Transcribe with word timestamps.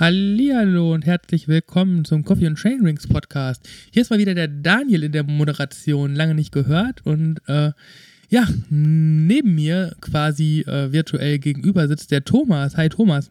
Hallihallo 0.00 0.94
und 0.94 1.04
herzlich 1.04 1.46
willkommen 1.46 2.06
zum 2.06 2.24
Coffee 2.24 2.46
and 2.46 2.58
Train 2.58 2.80
Rings 2.82 3.06
Podcast. 3.06 3.68
Hier 3.92 4.00
ist 4.00 4.08
mal 4.08 4.18
wieder 4.18 4.34
der 4.34 4.48
Daniel 4.48 5.02
in 5.02 5.12
der 5.12 5.24
Moderation, 5.24 6.14
lange 6.14 6.34
nicht 6.34 6.52
gehört 6.52 7.04
und 7.04 7.42
äh, 7.48 7.72
ja, 8.30 8.48
neben 8.70 9.54
mir 9.56 9.94
quasi 10.00 10.60
äh, 10.60 10.90
virtuell 10.90 11.38
gegenüber 11.38 11.86
sitzt 11.86 12.12
der 12.12 12.24
Thomas. 12.24 12.78
Hi 12.78 12.88
Thomas. 12.88 13.30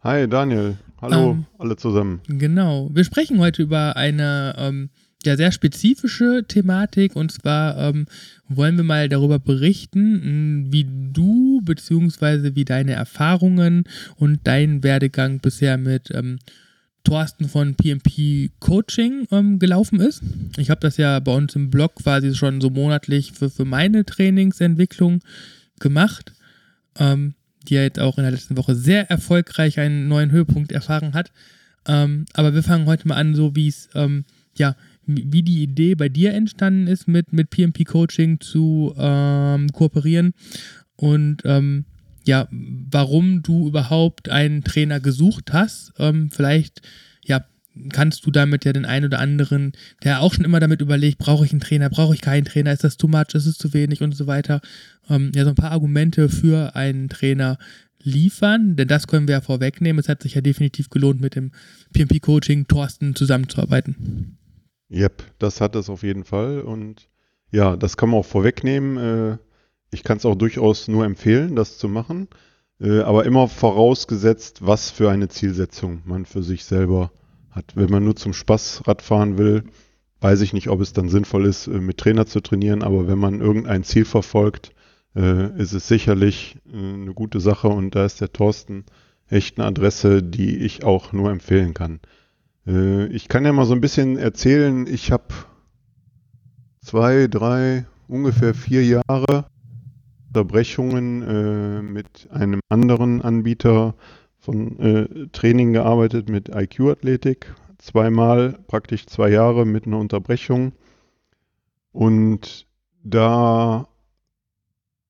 Hi 0.00 0.28
Daniel. 0.28 0.78
Hallo 1.00 1.30
ähm, 1.30 1.46
alle 1.58 1.76
zusammen. 1.76 2.20
Genau. 2.26 2.90
Wir 2.92 3.04
sprechen 3.04 3.38
heute 3.38 3.62
über 3.62 3.96
eine 3.96 4.56
ähm, 4.58 4.90
ja, 5.26 5.36
sehr 5.36 5.52
spezifische 5.52 6.44
Thematik 6.46 7.16
und 7.16 7.32
zwar 7.32 7.78
ähm, 7.78 8.06
wollen 8.48 8.76
wir 8.76 8.84
mal 8.84 9.08
darüber 9.08 9.38
berichten, 9.38 10.72
wie 10.72 10.86
du 11.12 11.60
bzw. 11.62 12.54
wie 12.54 12.64
deine 12.64 12.92
Erfahrungen 12.92 13.84
und 14.16 14.40
dein 14.44 14.82
Werdegang 14.82 15.40
bisher 15.40 15.78
mit 15.78 16.10
ähm, 16.12 16.38
Thorsten 17.04 17.48
von 17.48 17.74
PMP 17.74 18.50
Coaching 18.60 19.28
ähm, 19.30 19.58
gelaufen 19.58 20.00
ist. 20.00 20.22
Ich 20.56 20.70
habe 20.70 20.80
das 20.80 20.96
ja 20.96 21.20
bei 21.20 21.32
uns 21.32 21.54
im 21.54 21.70
Blog 21.70 21.96
quasi 21.96 22.34
schon 22.34 22.60
so 22.60 22.70
monatlich 22.70 23.32
für, 23.32 23.50
für 23.50 23.66
meine 23.66 24.06
Trainingsentwicklung 24.06 25.20
gemacht, 25.78 26.32
ähm, 26.98 27.34
die 27.68 27.74
ja 27.74 27.82
jetzt 27.82 28.00
auch 28.00 28.16
in 28.16 28.24
der 28.24 28.32
letzten 28.32 28.56
Woche 28.56 28.74
sehr 28.74 29.10
erfolgreich 29.10 29.78
einen 29.78 30.08
neuen 30.08 30.30
Höhepunkt 30.30 30.72
erfahren 30.72 31.12
hat. 31.12 31.30
Ähm, 31.86 32.24
aber 32.32 32.54
wir 32.54 32.62
fangen 32.62 32.86
heute 32.86 33.06
mal 33.06 33.16
an, 33.16 33.34
so 33.34 33.54
wie 33.54 33.68
es 33.68 33.90
ähm, 33.94 34.24
ja 34.56 34.74
wie 35.06 35.42
die 35.42 35.62
Idee 35.62 35.94
bei 35.94 36.08
dir 36.08 36.34
entstanden 36.34 36.86
ist, 36.86 37.08
mit, 37.08 37.32
mit 37.32 37.50
PMP 37.50 37.84
Coaching 37.84 38.40
zu 38.40 38.94
ähm, 38.96 39.68
kooperieren 39.72 40.32
und 40.96 41.42
ähm, 41.44 41.84
ja, 42.26 42.48
warum 42.50 43.42
du 43.42 43.68
überhaupt 43.68 44.28
einen 44.30 44.64
Trainer 44.64 45.00
gesucht 45.00 45.52
hast. 45.52 45.92
Ähm, 45.98 46.30
vielleicht, 46.30 46.80
ja, 47.22 47.44
kannst 47.90 48.24
du 48.24 48.30
damit 48.30 48.64
ja 48.64 48.72
den 48.72 48.84
einen 48.86 49.06
oder 49.06 49.18
anderen, 49.18 49.72
der 50.02 50.20
auch 50.20 50.32
schon 50.32 50.44
immer 50.44 50.60
damit 50.60 50.80
überlegt, 50.80 51.18
brauche 51.18 51.44
ich 51.44 51.52
einen 51.52 51.60
Trainer, 51.60 51.90
brauche 51.90 52.14
ich 52.14 52.20
keinen 52.20 52.44
Trainer, 52.44 52.72
ist 52.72 52.84
das 52.84 52.96
too 52.96 53.08
much, 53.08 53.34
ist 53.34 53.46
es 53.46 53.58
zu 53.58 53.74
wenig 53.74 54.00
und 54.00 54.16
so 54.16 54.26
weiter, 54.26 54.60
ähm, 55.10 55.32
ja, 55.34 55.44
so 55.44 55.50
ein 55.50 55.56
paar 55.56 55.72
Argumente 55.72 56.28
für 56.28 56.74
einen 56.76 57.08
Trainer 57.08 57.58
liefern, 58.02 58.76
denn 58.76 58.88
das 58.88 59.06
können 59.06 59.26
wir 59.28 59.36
ja 59.36 59.40
vorwegnehmen. 59.40 59.98
Es 59.98 60.08
hat 60.08 60.22
sich 60.22 60.34
ja 60.34 60.40
definitiv 60.40 60.90
gelohnt, 60.90 61.20
mit 61.20 61.34
dem 61.34 61.52
PMP-Coaching 61.94 62.68
Thorsten 62.68 63.14
zusammenzuarbeiten. 63.14 64.36
Yep, 64.90 65.22
das 65.38 65.60
hat 65.60 65.76
es 65.76 65.88
auf 65.88 66.02
jeden 66.02 66.24
Fall. 66.24 66.60
Und 66.60 67.08
ja, 67.50 67.76
das 67.76 67.96
kann 67.96 68.10
man 68.10 68.20
auch 68.20 68.26
vorwegnehmen. 68.26 68.96
Äh, 68.96 69.38
ich 69.90 70.02
kann 70.02 70.18
es 70.18 70.26
auch 70.26 70.34
durchaus 70.34 70.88
nur 70.88 71.04
empfehlen, 71.04 71.56
das 71.56 71.78
zu 71.78 71.88
machen. 71.88 72.28
Äh, 72.80 73.00
aber 73.00 73.24
immer 73.24 73.48
vorausgesetzt, 73.48 74.66
was 74.66 74.90
für 74.90 75.10
eine 75.10 75.28
Zielsetzung 75.28 76.02
man 76.04 76.26
für 76.26 76.42
sich 76.42 76.64
selber 76.64 77.12
hat. 77.50 77.76
Wenn 77.76 77.90
man 77.90 78.04
nur 78.04 78.16
zum 78.16 78.32
Spaß 78.32 78.86
Radfahren 78.86 79.38
will, 79.38 79.64
weiß 80.20 80.40
ich 80.40 80.52
nicht, 80.52 80.68
ob 80.68 80.80
es 80.80 80.92
dann 80.92 81.08
sinnvoll 81.08 81.46
ist, 81.46 81.66
äh, 81.66 81.78
mit 81.78 81.98
Trainer 81.98 82.26
zu 82.26 82.40
trainieren. 82.40 82.82
Aber 82.82 83.06
wenn 83.06 83.18
man 83.18 83.40
irgendein 83.40 83.84
Ziel 83.84 84.04
verfolgt, 84.04 84.72
ist 85.16 85.74
es 85.74 85.86
sicherlich 85.86 86.56
eine 86.72 87.14
gute 87.14 87.38
Sache. 87.38 87.68
Und 87.68 87.94
da 87.94 88.04
ist 88.04 88.20
der 88.20 88.32
Thorsten 88.32 88.84
echt 89.28 89.58
eine 89.58 89.68
Adresse, 89.68 90.24
die 90.24 90.56
ich 90.56 90.82
auch 90.82 91.12
nur 91.12 91.30
empfehlen 91.30 91.72
kann. 91.72 92.00
Äh, 92.66 93.06
ich 93.06 93.28
kann 93.28 93.44
ja 93.44 93.52
mal 93.52 93.66
so 93.66 93.74
ein 93.74 93.80
bisschen 93.80 94.16
erzählen, 94.16 94.86
ich 94.86 95.12
habe 95.12 95.24
zwei, 96.80 97.26
drei, 97.28 97.86
ungefähr 98.08 98.54
vier 98.54 98.84
Jahre 98.84 99.46
Unterbrechungen 100.28 101.22
äh, 101.22 101.82
mit 101.82 102.28
einem 102.32 102.58
anderen 102.68 103.22
Anbieter 103.22 103.94
von 104.40 104.78
äh, 104.80 105.28
Training 105.28 105.72
gearbeitet, 105.72 106.28
mit 106.28 106.48
IQ 106.48 106.90
Athletik. 106.90 107.54
Zweimal, 107.78 108.58
praktisch 108.66 109.06
zwei 109.06 109.30
Jahre 109.30 109.64
mit 109.64 109.86
einer 109.86 109.98
Unterbrechung. 109.98 110.72
Und 111.92 112.66
da, 113.04 113.86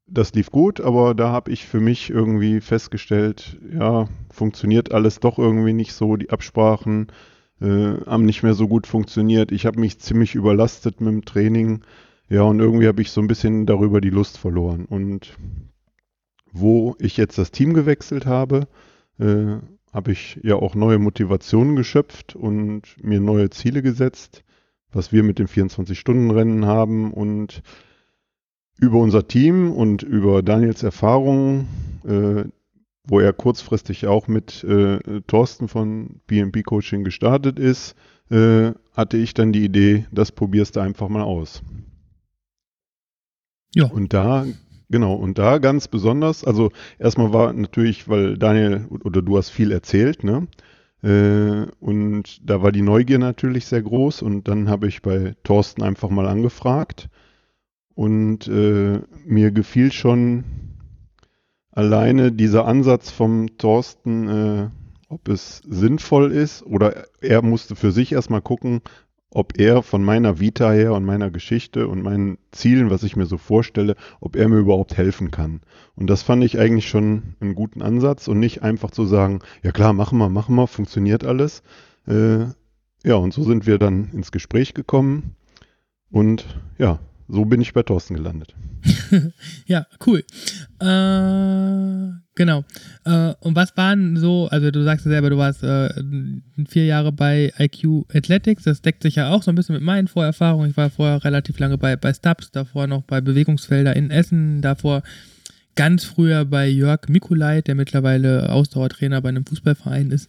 das 0.07 0.35
lief 0.35 0.51
gut, 0.51 0.83
aber 0.83 1.15
da 1.15 1.31
habe 1.31 1.51
ich 1.53 1.65
für 1.65 1.81
mich 1.81 2.11
irgendwie 2.11 2.61
festgestellt, 2.61 3.59
ja, 3.73 4.09
funktioniert 4.31 4.93
alles 4.93 5.21
doch 5.21 5.39
irgendwie 5.39 5.73
nicht 5.73 5.95
so, 5.95 6.17
die 6.17 6.31
Absprachen 6.31 7.07
äh, 7.61 8.01
haben 8.07 8.25
nicht 8.25 8.43
mehr 8.43 8.55
so 8.55 8.69
gut 8.69 8.87
funktioniert. 8.87 9.53
Ich 9.53 9.67
habe 9.67 9.81
mich 9.81 9.99
ziemlich 9.99 10.35
überlastet 10.35 11.01
mit 11.01 11.13
dem 11.13 11.25
Training. 11.25 11.83
Ja, 12.29 12.43
und 12.43 12.61
irgendwie 12.61 12.89
habe 12.89 13.03
ich 13.03 13.11
so 13.11 13.21
ein 13.21 13.27
bisschen 13.27 13.67
darüber 13.67 14.01
die 14.01 14.11
Lust 14.11 14.39
verloren. 14.39 14.87
Und 14.87 15.37
wo 16.53 16.97
ich 16.99 17.17
jetzt 17.17 17.39
das 17.39 17.51
Team 17.51 17.75
gewechselt 17.75 18.27
habe, 18.27 18.67
äh, 19.19 19.57
habe 19.93 20.13
ich 20.13 20.41
ja 20.43 20.57
auch 20.57 20.75
neue 20.75 20.99
Motivationen 20.99 21.77
geschöpft 21.77 22.35
und 22.35 22.83
mir 23.03 23.21
neue 23.21 23.51
Ziele 23.51 23.83
gesetzt, 23.83 24.43
was 24.93 25.13
wir 25.13 25.23
mit 25.23 25.39
dem 25.39 25.47
24-Stunden-Rennen 25.47 26.67
haben 26.67 27.13
und 27.13 27.63
über 28.79 28.99
unser 28.99 29.29
Team 29.29 29.73
und 29.73 30.03
über 30.03 30.43
Daniels 30.43 30.83
Erfahrungen, 30.83 31.69
äh, 32.05 32.45
wo 33.07 33.21
er 33.21 33.33
kurzfristig 33.33 34.07
auch 34.07 34.29
mit 34.29 34.65
äh, 34.65 34.99
Thorsten 35.27 35.69
von 35.69 36.21
BNB 36.27 36.63
Coaching 36.65 37.05
gestartet 37.05 37.59
ist, 37.59 37.95
äh, 38.31 38.73
hatte 38.93 39.17
ich 39.17 39.35
dann 39.35 39.53
die 39.53 39.65
Idee, 39.65 40.07
das 40.11 40.33
probierst 40.33 40.77
du 40.77 40.81
einfach 40.81 41.09
mal 41.09 41.23
aus. 41.23 41.63
Ja. 43.75 43.87
Und 43.87 44.15
da, 44.15 44.47
genau, 44.89 45.15
und 45.15 45.39
da 45.39 45.59
ganz 45.59 45.89
besonders, 45.89 46.45
also 46.45 46.71
erstmal 46.99 47.33
war 47.33 47.53
natürlich, 47.53 48.09
weil 48.09 48.39
Daniel 48.39 48.87
oder 49.05 49.21
du 49.21 49.37
hast 49.37 49.51
viel 49.51 49.73
erzählt, 49.73 50.25
ne? 50.25 50.47
Äh, 51.03 51.67
und 51.81 52.41
da 52.49 52.63
war 52.63 52.73
die 52.73 52.81
Neugier 52.81 53.19
natürlich 53.19 53.67
sehr 53.67 53.83
groß 53.83 54.23
und 54.23 54.49
dann 54.49 54.71
habe 54.71 54.89
ich 54.89 55.03
bei 55.03 55.35
Thorsten 55.43 55.83
einfach 55.83 56.09
mal 56.09 56.27
angefragt 56.27 57.11
und 57.95 58.49
äh, 58.49 59.01
mir 59.27 59.51
gefiel 59.51 59.93
schon 59.93 60.45
alleine 61.75 62.33
dieser 62.33 62.67
Ansatz 62.67 63.11
vom 63.11 63.59
Thorsten, 63.59 64.29
äh, 64.29 64.69
ob 65.09 65.29
es 65.29 65.59
sinnvoll 65.69 66.33
ist 66.33 66.65
oder 66.65 67.05
er 67.21 67.43
musste 67.43 67.77
für 67.77 67.93
sich 67.93 68.13
erstmal 68.13 68.43
gucken, 68.43 68.81
ob 69.31 69.59
er 69.59 69.83
von 69.83 70.03
meiner 70.05 70.39
Vita 70.39 70.71
her 70.71 70.93
und 70.93 71.05
meiner 71.05 71.31
Geschichte 71.31 71.89
und 71.89 72.03
meinen 72.03 72.39
Zielen, 72.53 72.91
was 72.91 73.03
ich 73.03 73.17
mir 73.17 73.27
so 73.27 73.37
vorstelle, 73.37 73.97
ob 74.21 74.37
er 74.37 74.49
mir 74.49 74.59
überhaupt 74.59 74.97
helfen 74.97 75.33
kann. 75.33 75.61
Und 75.97 76.09
das 76.09 76.23
fand 76.23 76.45
ich 76.45 76.59
eigentlich 76.59 76.89
schon 76.89 77.35
einen 77.41 77.57
guten 77.57 77.83
Ansatz 77.83 78.29
und 78.29 78.39
nicht 78.39 78.63
einfach 78.63 78.93
zu 78.93 79.05
sagen, 79.05 79.41
ja 79.65 79.73
klar, 79.73 79.93
machen 79.93 80.19
wir, 80.19 80.29
machen 80.29 80.55
wir, 80.55 80.69
funktioniert 80.69 81.25
alles. 81.25 81.65
Äh, 82.07 82.45
ja, 83.05 83.17
und 83.17 83.35
so 83.35 83.43
sind 83.43 83.67
wir 83.67 83.79
dann 83.79 84.11
ins 84.13 84.31
Gespräch 84.31 84.73
gekommen 84.73 85.35
und 86.11 86.47
ja, 86.79 87.01
so 87.29 87.45
bin 87.45 87.61
ich 87.61 87.73
bei 87.73 87.83
Thorsten 87.83 88.15
gelandet. 88.15 88.55
ja, 89.67 89.87
cool. 90.07 90.25
Äh, 90.81 92.21
genau. 92.35 92.65
Äh, 93.05 93.35
und 93.41 93.57
was 93.57 93.77
waren 93.77 94.17
so, 94.17 94.49
also 94.49 94.71
du 94.71 94.83
sagst 94.85 95.07
ja 95.07 95.13
selber, 95.13 95.31
du 95.31 95.39
warst 95.39 95.63
äh, 95.63 95.89
vier 96.69 96.85
Jahre 96.85 97.13
bei 97.13 97.53
IQ 97.59 98.05
Athletics, 98.13 98.65
das 98.65 98.83
deckt 98.83 99.03
sich 99.03 99.17
ja 99.17 99.31
auch 99.31 99.43
so 99.43 99.51
ein 99.51 99.55
bisschen 99.55 99.75
mit 99.75 99.85
meinen 99.85 100.09
Vorerfahrungen. 100.09 100.71
Ich 100.71 100.77
war 100.77 100.91
vorher 100.91 101.25
relativ 101.25 101.59
lange 101.59 101.79
bei, 101.79 101.97
bei 101.97 102.13
Stubbs, 102.13 102.51
davor 102.51 102.87
noch 102.87 103.03
bei 103.03 103.21
Bewegungsfelder 103.21 103.97
in 103.97 104.11
Essen, 104.11 104.61
davor 104.61 105.03
ganz 105.77 106.05
früher 106.05 106.45
bei 106.45 106.69
Jörg 106.69 107.09
Mikulait, 107.09 107.67
der 107.67 107.75
mittlerweile 107.75 108.53
Ausdauertrainer 108.53 109.21
bei 109.23 109.31
einem 109.31 109.47
Fußballverein 109.47 110.11
ist. 110.11 110.29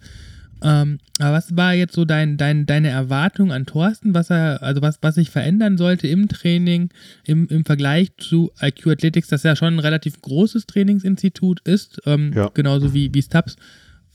Ähm, 0.63 0.99
aber 1.19 1.33
was 1.33 1.55
war 1.55 1.73
jetzt 1.73 1.93
so 1.93 2.05
dein, 2.05 2.37
dein, 2.37 2.65
deine 2.65 2.89
Erwartung 2.89 3.51
an 3.51 3.65
Thorsten, 3.65 4.13
was 4.13 4.29
er, 4.29 4.63
also 4.63 4.81
was, 4.81 4.99
was 5.01 5.15
sich 5.15 5.29
verändern 5.29 5.77
sollte 5.77 6.07
im 6.07 6.27
Training, 6.27 6.89
im, 7.25 7.47
im 7.47 7.65
Vergleich 7.65 8.15
zu 8.17 8.51
IQ 8.61 8.87
Athletics, 8.87 9.27
das 9.27 9.43
ja 9.43 9.55
schon 9.55 9.75
ein 9.75 9.79
relativ 9.79 10.21
großes 10.21 10.65
Trainingsinstitut 10.65 11.61
ist, 11.61 12.01
ähm, 12.05 12.31
ja. 12.33 12.49
genauso 12.53 12.93
wie, 12.93 13.13
wie 13.13 13.21
Stubbs 13.21 13.57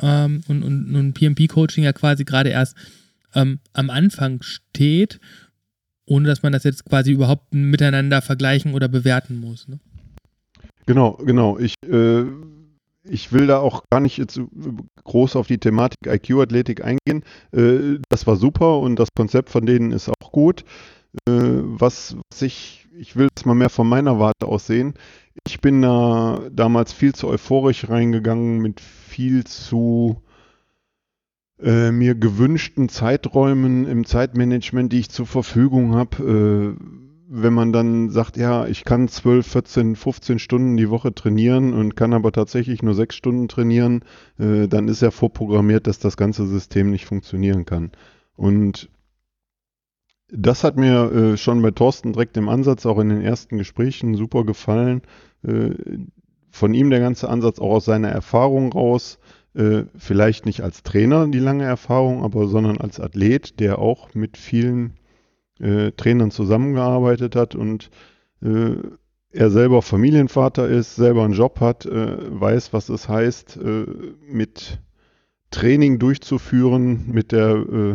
ähm, 0.01 0.41
und, 0.49 0.63
und, 0.63 0.95
und 0.95 1.15
PMP-Coaching 1.15 1.85
ja 1.85 1.93
quasi 1.93 2.25
gerade 2.25 2.51
erst 2.51 2.77
ähm, 3.35 3.61
am 3.73 3.91
Anfang 3.91 4.43
steht, 4.43 5.21
ohne 6.07 6.27
dass 6.27 6.43
man 6.43 6.53
das 6.53 6.65
jetzt 6.65 6.85
quasi 6.87 7.13
überhaupt 7.13 7.55
miteinander 7.55 8.23
vergleichen 8.23 8.75
oder 8.75 8.89
bewerten 8.89 9.39
muss. 9.41 9.69
Ne? 9.69 9.79
Genau, 10.87 11.13
genau. 11.25 11.59
Ich 11.59 11.75
äh 11.87 12.25
ich 13.11 13.33
will 13.33 13.47
da 13.47 13.59
auch 13.59 13.85
gar 13.91 14.01
nicht 14.01 14.17
jetzt 14.17 14.41
groß 15.05 15.37
auf 15.37 15.47
die 15.47 15.59
Thematik 15.59 16.07
IQ-Athletik 16.07 16.85
eingehen. 16.85 17.25
Äh, 17.53 17.99
das 18.09 18.27
war 18.27 18.37
super 18.37 18.79
und 18.79 18.97
das 18.99 19.09
Konzept 19.15 19.51
von 19.51 19.67
denen 19.67 19.93
ist 19.93 20.09
auch 20.09 20.33
gut. 20.33 20.65
Äh, 21.29 21.33
was, 21.33 22.17
was 22.31 22.43
ich, 22.43 22.89
ich 22.97 23.17
will 23.17 23.29
es 23.37 23.45
mal 23.45 23.55
mehr 23.55 23.71
von 23.71 23.89
meiner 23.89 24.19
Warte 24.19 24.47
aus 24.47 24.67
sehen. 24.67 24.95
Ich 25.47 25.61
bin 25.61 25.83
da 25.83 26.41
damals 26.53 26.93
viel 26.93 27.15
zu 27.15 27.29
euphorisch 27.29 27.89
reingegangen 27.89 28.59
mit 28.59 28.81
viel 28.81 29.45
zu 29.45 30.23
äh, 31.61 31.91
mir 31.91 32.15
gewünschten 32.15 32.89
Zeiträumen 32.89 33.87
im 33.87 34.05
Zeitmanagement, 34.07 34.93
die 34.93 35.01
ich 35.01 35.11
zur 35.11 35.27
Verfügung 35.27 35.95
habe 35.95 36.77
wenn 37.33 37.55
man 37.55 37.73
dann 37.73 38.11
sagt, 38.11 38.37
ja, 38.37 38.67
ich 38.67 38.85
kann 38.85 39.07
12, 39.07 39.47
14, 39.47 39.95
15 39.95 40.41
Stunden 40.41 40.77
die 40.77 40.91
Woche 40.91 41.15
trainieren 41.15 41.75
und 41.75 41.95
kann 41.95 42.13
aber 42.13 42.33
tatsächlich 42.33 42.83
nur 42.83 42.95
sechs 42.95 43.15
Stunden 43.15 43.47
trainieren, 43.47 44.05
äh, 44.41 44.67
dann 44.67 44.89
ist 44.89 45.01
ja 45.01 45.13
vorprogrammiert, 45.13 45.87
dass 45.87 46.01
das 46.01 46.17
ganze 46.17 46.45
System 46.49 46.91
nicht 46.91 47.07
funktionieren 47.07 47.65
kann. 47.67 47.93
Und 48.35 48.91
das 50.29 50.65
hat 50.65 50.77
mir 50.77 51.13
äh, 51.13 51.37
schon 51.37 51.63
bei 51.63 51.71
Thorsten 51.71 52.13
direkt 52.15 52.37
im 52.37 52.49
Ansatz, 52.49 52.85
auch 52.85 52.99
in 52.99 53.11
den 53.11 53.23
ersten 53.23 53.59
Gesprächen, 53.59 54.17
super 54.17 54.45
gefallen. 54.45 55.03
Äh, 55.45 55.75
von 56.51 56.75
ihm 56.75 56.91
der 56.91 56.99
ganze 56.99 57.29
Ansatz 57.29 57.61
auch 57.61 57.71
aus 57.77 57.85
seiner 57.85 58.09
Erfahrung 58.09 58.73
raus, 58.73 59.21
äh, 59.55 59.85
vielleicht 59.97 60.47
nicht 60.47 60.63
als 60.63 60.83
Trainer 60.83 61.29
die 61.29 61.39
lange 61.39 61.65
Erfahrung, 61.65 62.25
aber 62.25 62.49
sondern 62.49 62.79
als 62.79 62.99
Athlet, 62.99 63.61
der 63.61 63.79
auch 63.79 64.15
mit 64.15 64.37
vielen 64.37 64.95
äh, 65.61 65.93
Trainern 65.93 66.31
zusammengearbeitet 66.31 67.37
hat 67.37 67.55
und 67.55 67.91
äh, 68.43 68.77
er 69.33 69.51
selber 69.51 69.83
Familienvater 69.83 70.69
ist, 70.69 70.97
selber 70.97 71.25
einen 71.25 71.35
Job 71.35 71.61
hat, 71.61 71.87
äh, 71.87 72.41
weiß, 72.41 72.73
was 72.73 72.89
es 72.89 73.09
heißt, 73.09 73.59
äh, 73.59 73.87
mit 74.27 74.81
Training 75.51 75.99
durchzuführen, 75.99 77.07
mit 77.09 77.33
der, 77.33 77.51
äh, 77.51 77.93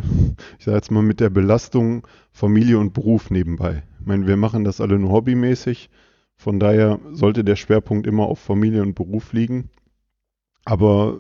ich 0.58 0.66
sage 0.66 0.78
jetzt 0.78 0.92
mal, 0.92 1.04
mit 1.04 1.20
der 1.20 1.30
Belastung 1.30 2.08
Familie 2.32 2.80
und 2.80 2.94
Beruf 2.94 3.32
nebenbei. 3.32 3.84
Ich 4.00 4.06
meine, 4.06 4.28
wir 4.28 4.38
machen 4.38 4.64
das 4.64 4.80
alle 4.80 4.98
nur 5.00 5.12
hobbymäßig. 5.12 5.90
Von 6.38 6.60
daher 6.60 7.00
sollte 7.12 7.44
der 7.44 7.56
Schwerpunkt 7.56 8.08
immer 8.08 8.26
auf 8.26 8.40
Familie 8.40 8.82
und 8.82 8.94
Beruf 8.94 9.32
liegen. 9.32 9.70
Aber 10.66 11.18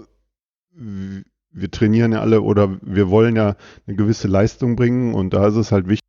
wir 1.55 1.71
trainieren 1.71 2.11
ja 2.11 2.19
alle 2.19 2.41
oder 2.41 2.77
wir 2.81 3.09
wollen 3.09 3.37
ja 3.37 3.55
eine 3.87 3.95
gewisse 3.95 4.27
Leistung 4.27 4.75
bringen 4.75 5.13
und 5.13 5.33
da 5.33 5.47
ist 5.47 5.55
es 5.55 5.71
halt 5.71 5.87
wichtig, 5.87 6.05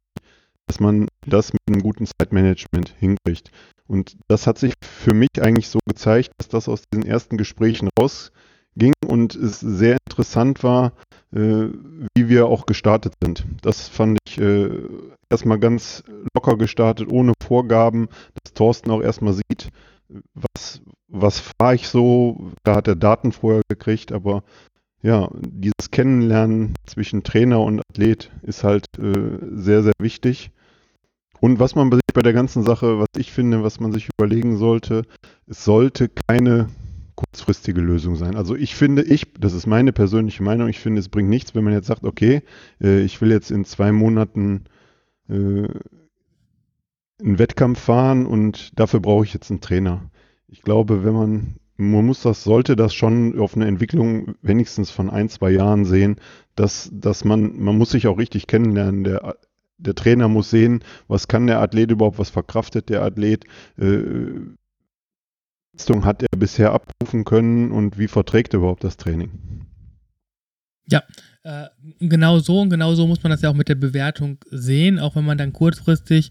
dass 0.67 0.81
man 0.81 1.09
das 1.27 1.53
mit 1.53 1.61
einem 1.69 1.83
guten 1.83 2.07
Zeitmanagement 2.07 2.95
hinkriegt. 2.99 3.51
Und 3.87 4.17
das 4.29 4.47
hat 4.47 4.59
sich 4.59 4.75
für 4.81 5.15
mich 5.15 5.41
eigentlich 5.41 5.69
so 5.69 5.79
gezeigt, 5.87 6.33
dass 6.39 6.49
das 6.49 6.69
aus 6.69 6.83
diesen 6.93 7.07
ersten 7.07 7.37
Gesprächen 7.37 7.89
rausging 7.99 8.93
und 9.07 9.35
es 9.35 9.61
sehr 9.61 9.97
interessant 10.09 10.65
war, 10.65 10.93
äh, 11.33 11.69
wie 12.15 12.29
wir 12.29 12.47
auch 12.47 12.67
gestartet 12.67 13.15
sind. 13.23 13.47
Das 13.63 13.89
fand 13.89 14.19
ich 14.27 14.39
äh, 14.39 14.71
erstmal 15.31 15.59
ganz 15.59 16.03
locker 16.35 16.57
gestartet, 16.57 17.11
ohne 17.11 17.33
Vorgaben, 17.43 18.09
dass 18.43 18.55
Thorsten 18.55 18.91
auch 18.91 19.03
erstmal 19.03 19.35
sieht, 19.35 19.71
was, 20.35 20.81
was 21.09 21.41
fahre 21.41 21.75
ich 21.75 21.89
so. 21.89 22.53
Da 22.65 22.77
hat 22.77 22.89
er 22.89 22.97
Daten 22.97 23.33
vorher 23.33 23.63
gekriegt, 23.69 24.13
aber 24.13 24.43
ja, 25.07 25.31
dieses 25.39 25.93
Kennenlernen 25.93 26.75
zwischen 26.85 27.23
Trainer 27.23 27.61
und 27.61 27.81
Athlet 27.81 28.33
ist 28.43 28.65
halt 28.65 28.87
äh, 28.99 29.39
sehr, 29.53 29.85
sehr 29.85 29.93
wichtig. 30.01 30.51
Und 31.39 31.61
was 31.61 31.77
man 31.77 31.91
bei 31.91 32.23
der 32.23 32.33
ganzen 32.33 32.65
Sache, 32.65 32.99
was 32.99 33.07
ich 33.17 33.31
finde, 33.31 33.63
was 33.63 33.79
man 33.79 33.93
sich 33.93 34.09
überlegen 34.19 34.57
sollte, 34.57 35.03
es 35.47 35.65
sollte 35.65 36.09
keine 36.09 36.71
kurzfristige 37.15 37.81
Lösung 37.81 38.17
sein. 38.17 38.35
Also 38.35 38.57
ich 38.57 38.75
finde, 38.75 39.03
ich, 39.03 39.33
das 39.39 39.53
ist 39.53 39.69
meine 39.69 39.93
persönliche 39.93 40.43
Meinung, 40.43 40.69
ich 40.69 40.81
finde, 40.81 40.99
es 40.99 41.09
bringt 41.09 41.29
nichts, 41.29 41.55
wenn 41.55 41.63
man 41.63 41.73
jetzt 41.73 41.87
sagt, 41.87 42.03
okay, 42.03 42.43
äh, 42.83 43.03
ich 43.03 43.21
will 43.21 43.31
jetzt 43.31 43.53
in 43.53 43.65
zwei 43.65 43.93
Monaten 43.93 44.65
äh, 45.29 45.69
einen 47.23 47.39
Wettkampf 47.39 47.79
fahren 47.79 48.27
und 48.27 48.77
dafür 48.79 48.99
brauche 48.99 49.25
ich 49.25 49.33
jetzt 49.33 49.51
einen 49.51 49.61
Trainer. 49.61 50.11
Ich 50.49 50.63
glaube, 50.63 51.05
wenn 51.05 51.15
man, 51.15 51.55
man 51.77 52.07
muss 52.07 52.23
das, 52.23 52.43
sollte 52.43 52.77
das 52.77 52.95
schon 52.95 53.39
auf 53.39 53.55
eine 53.55 53.67
Entwicklung 53.67 54.35
wenigstens 54.43 54.91
von 54.91 55.11
ein, 55.11 55.29
zwei 55.29 55.51
Jahren 55.51 55.85
sehen, 55.85 56.17
dass, 56.55 56.91
dass 56.93 57.25
man, 57.25 57.59
man 57.59 57.77
muss 57.77 57.91
sich 57.91 58.07
auch 58.07 58.19
richtig 58.19 58.47
kennenlernen. 58.47 59.05
Der, 59.05 59.37
der 59.79 59.95
Trainer 59.95 60.29
muss 60.29 60.51
sehen, 60.51 60.83
was 61.07 61.29
kann 61.29 61.47
der 61.47 61.61
Athlet 61.61 61.91
überhaupt, 61.91 62.19
was 62.19 62.31
verkraftet 62.31 62.89
der 62.89 63.03
Athlet, 63.03 63.45
äh, 63.79 64.33
hat 66.03 66.23
er 66.23 66.39
bisher 66.39 66.73
abrufen 66.73 67.25
können 67.25 67.71
und 67.71 67.99
wie 67.99 68.09
verträgt 68.09 68.55
er 68.55 68.61
überhaupt 68.61 68.83
das 68.83 68.97
Training? 68.97 69.67
Ja, 70.89 71.03
äh, 71.43 71.67
genau 72.01 72.39
so 72.39 72.61
und 72.61 72.71
genau 72.71 72.95
so 72.95 73.07
muss 73.07 73.23
man 73.23 73.31
das 73.31 73.43
ja 73.43 73.51
auch 73.51 73.55
mit 73.55 73.69
der 73.69 73.75
Bewertung 73.75 74.39
sehen, 74.51 74.99
auch 74.99 75.17
wenn 75.17 75.27
man 75.27 75.37
dann 75.37 75.53
kurzfristig 75.53 76.31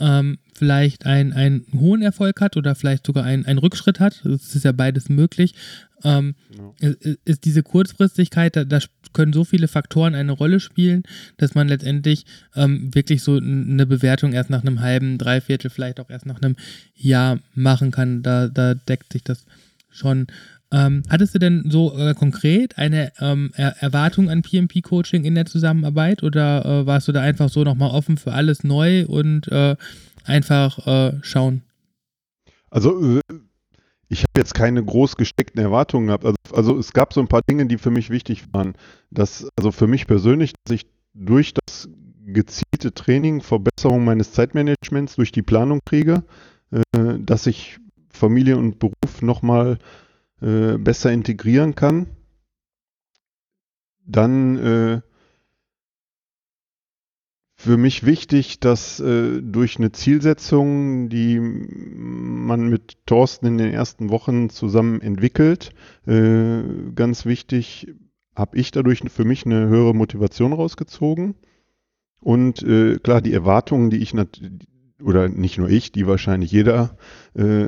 ähm, 0.00 0.38
vielleicht 0.54 1.06
ein, 1.06 1.32
einen 1.32 1.66
hohen 1.78 2.02
Erfolg 2.02 2.40
hat 2.40 2.56
oder 2.56 2.74
vielleicht 2.74 3.06
sogar 3.06 3.24
einen, 3.24 3.46
einen 3.46 3.58
Rückschritt 3.58 4.00
hat. 4.00 4.20
Das 4.24 4.54
ist 4.54 4.64
ja 4.64 4.72
beides 4.72 5.08
möglich. 5.08 5.54
Ähm, 6.02 6.34
ja. 6.80 6.90
ist, 6.90 7.18
ist, 7.24 7.44
diese 7.44 7.62
Kurzfristigkeit, 7.62 8.56
da, 8.56 8.64
da, 8.64 8.78
können 9.12 9.32
so 9.32 9.44
viele 9.44 9.68
Faktoren 9.68 10.14
eine 10.14 10.32
Rolle 10.32 10.58
spielen, 10.58 11.04
dass 11.36 11.54
man 11.54 11.68
letztendlich 11.68 12.26
ähm, 12.56 12.92
wirklich 12.94 13.22
so 13.22 13.36
eine 13.36 13.86
Bewertung 13.86 14.32
erst 14.32 14.50
nach 14.50 14.62
einem 14.62 14.80
halben, 14.80 15.18
dreiviertel, 15.18 15.70
vielleicht 15.70 16.00
auch 16.00 16.10
erst 16.10 16.26
nach 16.26 16.42
einem 16.42 16.56
Jahr 16.96 17.38
machen 17.54 17.92
kann. 17.92 18.22
Da, 18.22 18.48
da 18.48 18.74
deckt 18.74 19.12
sich 19.12 19.22
das 19.22 19.46
schon. 19.88 20.26
Ähm, 20.74 21.04
hattest 21.08 21.36
du 21.36 21.38
denn 21.38 21.70
so 21.70 21.96
äh, 21.96 22.14
konkret 22.14 22.78
eine 22.78 23.12
ähm, 23.20 23.52
er 23.54 23.76
Erwartung 23.80 24.28
an 24.28 24.42
PMP-Coaching 24.42 25.22
in 25.22 25.36
der 25.36 25.46
Zusammenarbeit 25.46 26.24
oder 26.24 26.64
äh, 26.64 26.86
warst 26.86 27.06
du 27.06 27.12
da 27.12 27.20
einfach 27.20 27.48
so 27.48 27.62
nochmal 27.62 27.90
offen 27.90 28.16
für 28.16 28.32
alles 28.32 28.64
neu 28.64 29.06
und 29.06 29.46
äh, 29.52 29.76
einfach 30.24 30.84
äh, 30.84 31.12
schauen? 31.22 31.62
Also 32.70 33.18
äh, 33.18 33.20
ich 34.08 34.22
habe 34.22 34.32
jetzt 34.36 34.54
keine 34.54 34.84
groß 34.84 35.14
gesteckten 35.14 35.62
Erwartungen 35.62 36.08
gehabt. 36.08 36.24
Also, 36.24 36.36
also, 36.52 36.78
es 36.78 36.92
gab 36.92 37.12
so 37.12 37.20
ein 37.20 37.28
paar 37.28 37.42
Dinge, 37.48 37.66
die 37.66 37.78
für 37.78 37.90
mich 37.90 38.10
wichtig 38.10 38.52
waren. 38.52 38.74
Dass, 39.10 39.48
also 39.56 39.70
für 39.70 39.86
mich 39.86 40.08
persönlich, 40.08 40.54
dass 40.64 40.74
ich 40.74 40.86
durch 41.14 41.54
das 41.54 41.88
gezielte 42.26 42.92
Training 42.92 43.42
Verbesserung 43.42 44.04
meines 44.04 44.32
Zeitmanagements 44.32 45.16
durch 45.16 45.30
die 45.30 45.42
Planung 45.42 45.80
kriege, 45.84 46.24
äh, 46.72 46.80
dass 47.20 47.46
ich 47.46 47.78
Familie 48.08 48.56
und 48.56 48.80
Beruf 48.80 49.22
nochmal 49.22 49.78
äh, 50.44 50.76
besser 50.78 51.10
integrieren 51.10 51.74
kann. 51.74 52.06
Dann 54.06 54.58
äh, 54.58 55.00
für 57.56 57.78
mich 57.78 58.04
wichtig, 58.04 58.60
dass 58.60 59.00
äh, 59.00 59.40
durch 59.40 59.78
eine 59.78 59.92
Zielsetzung, 59.92 61.08
die 61.08 61.40
man 61.40 62.68
mit 62.68 62.98
Thorsten 63.06 63.46
in 63.46 63.56
den 63.56 63.72
ersten 63.72 64.10
Wochen 64.10 64.50
zusammen 64.50 65.00
entwickelt, 65.00 65.70
äh, 66.06 66.62
ganz 66.94 67.24
wichtig, 67.24 67.94
habe 68.36 68.58
ich 68.58 68.70
dadurch 68.70 69.00
für 69.08 69.24
mich 69.24 69.46
eine 69.46 69.68
höhere 69.68 69.94
Motivation 69.94 70.52
rausgezogen. 70.52 71.36
Und 72.20 72.62
äh, 72.62 72.98
klar, 72.98 73.22
die 73.22 73.32
Erwartungen, 73.32 73.88
die 73.88 74.02
ich 74.02 74.12
oder 75.02 75.28
nicht 75.28 75.58
nur 75.58 75.68
ich, 75.68 75.92
die 75.92 76.06
wahrscheinlich 76.06 76.52
jeder 76.52 76.96
äh, 77.34 77.66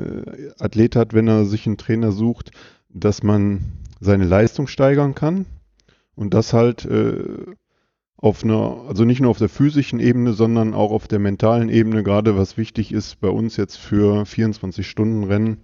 Athlet 0.59 0.95
hat, 0.95 1.13
wenn 1.13 1.27
er 1.27 1.45
sich 1.45 1.65
einen 1.67 1.77
Trainer 1.77 2.11
sucht, 2.11 2.51
dass 2.89 3.23
man 3.23 3.61
seine 3.99 4.25
Leistung 4.25 4.67
steigern 4.67 5.15
kann 5.15 5.45
und 6.15 6.33
das 6.33 6.53
halt 6.53 6.85
äh, 6.85 7.45
auf 8.17 8.43
einer, 8.43 8.81
also 8.87 9.05
nicht 9.05 9.21
nur 9.21 9.29
auf 9.29 9.37
der 9.37 9.49
physischen 9.49 9.99
Ebene, 9.99 10.33
sondern 10.33 10.73
auch 10.73 10.91
auf 10.91 11.07
der 11.07 11.19
mentalen 11.19 11.69
Ebene, 11.69 12.03
gerade 12.03 12.37
was 12.37 12.57
wichtig 12.57 12.91
ist 12.91 13.19
bei 13.19 13.29
uns 13.29 13.57
jetzt 13.57 13.77
für 13.77 14.23
24-Stunden-Rennen 14.23 15.57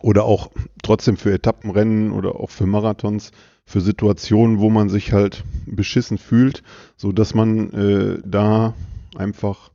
oder 0.00 0.24
auch 0.24 0.50
trotzdem 0.82 1.16
für 1.16 1.32
Etappenrennen 1.32 2.12
oder 2.12 2.36
auch 2.36 2.50
für 2.50 2.66
Marathons, 2.66 3.32
für 3.64 3.80
Situationen, 3.80 4.60
wo 4.60 4.70
man 4.70 4.88
sich 4.88 5.12
halt 5.12 5.42
beschissen 5.66 6.18
fühlt, 6.18 6.62
so 6.96 7.10
dass 7.10 7.34
man 7.34 7.72
äh, 7.72 8.18
da 8.24 8.74
einfach 9.16 9.70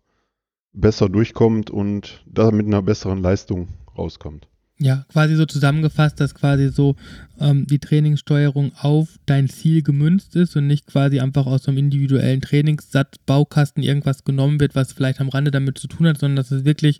besser 0.73 1.09
durchkommt 1.09 1.69
und 1.69 2.23
da 2.25 2.51
mit 2.51 2.67
einer 2.67 2.81
besseren 2.81 3.21
Leistung 3.21 3.69
rauskommt. 3.97 4.47
Ja, 4.77 5.05
quasi 5.11 5.35
so 5.35 5.45
zusammengefasst, 5.45 6.19
dass 6.19 6.33
quasi 6.33 6.69
so 6.69 6.95
ähm, 7.39 7.67
die 7.67 7.77
Trainingssteuerung 7.77 8.71
auf 8.75 9.09
dein 9.27 9.47
Ziel 9.47 9.83
gemünzt 9.83 10.35
ist 10.35 10.55
und 10.55 10.65
nicht 10.65 10.87
quasi 10.87 11.19
einfach 11.19 11.45
aus 11.45 11.63
so 11.63 11.69
einem 11.69 11.77
individuellen 11.77 12.41
Trainingssatz, 12.41 13.19
Baukasten 13.27 13.83
irgendwas 13.83 14.23
genommen 14.23 14.59
wird, 14.59 14.73
was 14.73 14.91
vielleicht 14.91 15.21
am 15.21 15.29
Rande 15.29 15.51
damit 15.51 15.77
zu 15.77 15.87
tun 15.87 16.07
hat, 16.07 16.17
sondern 16.17 16.37
dass 16.37 16.49
es 16.49 16.65
wirklich 16.65 16.99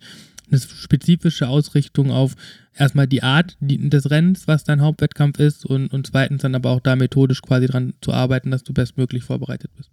eine 0.52 0.60
spezifische 0.60 1.48
Ausrichtung 1.48 2.12
auf 2.12 2.36
erstmal 2.76 3.08
die 3.08 3.24
Art 3.24 3.58
des 3.60 4.12
Rennens, 4.12 4.48
was 4.48 4.64
dein 4.64 4.82
Hauptwettkampf 4.82 5.40
ist 5.40 5.66
und, 5.66 5.92
und 5.92 6.06
zweitens 6.06 6.44
dann 6.44 6.54
aber 6.54 6.70
auch 6.70 6.82
da 6.82 6.96
methodisch 6.96 7.42
quasi 7.42 7.66
dran 7.66 7.94
zu 8.02 8.14
arbeiten, 8.14 8.52
dass 8.52 8.64
du 8.64 8.74
bestmöglich 8.74 9.24
vorbereitet 9.24 9.72
bist. 9.76 9.90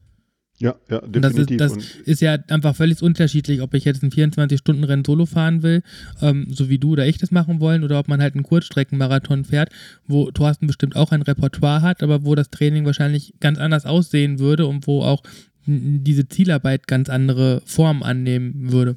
Ja, 0.60 0.74
ja, 0.90 1.00
definitiv. 1.00 1.50
Und 1.50 1.58
das, 1.60 1.72
ist, 1.72 1.78
das 1.78 2.00
ist, 2.04 2.20
ja 2.20 2.36
einfach 2.48 2.74
völlig 2.74 3.00
unterschiedlich, 3.00 3.62
ob 3.62 3.74
ich 3.74 3.84
jetzt 3.84 4.02
ein 4.02 4.10
24-Stunden-Rennen 4.10 5.04
solo 5.04 5.24
fahren 5.24 5.62
will, 5.62 5.82
ähm, 6.20 6.48
so 6.50 6.68
wie 6.68 6.78
du 6.78 6.92
oder 6.92 7.06
ich 7.06 7.18
das 7.18 7.30
machen 7.30 7.60
wollen, 7.60 7.84
oder 7.84 7.98
ob 7.98 8.08
man 8.08 8.20
halt 8.20 8.34
einen 8.34 8.42
Kurzstreckenmarathon 8.42 9.44
fährt, 9.44 9.70
wo 10.06 10.30
Thorsten 10.32 10.66
bestimmt 10.66 10.96
auch 10.96 11.12
ein 11.12 11.22
Repertoire 11.22 11.82
hat, 11.82 12.02
aber 12.02 12.24
wo 12.24 12.34
das 12.34 12.50
Training 12.50 12.84
wahrscheinlich 12.84 13.34
ganz 13.38 13.58
anders 13.58 13.86
aussehen 13.86 14.40
würde 14.40 14.66
und 14.66 14.86
wo 14.88 15.02
auch 15.02 15.22
diese 15.66 16.28
Zielarbeit 16.28 16.86
ganz 16.88 17.08
andere 17.08 17.62
Formen 17.64 18.02
annehmen 18.02 18.72
würde. 18.72 18.96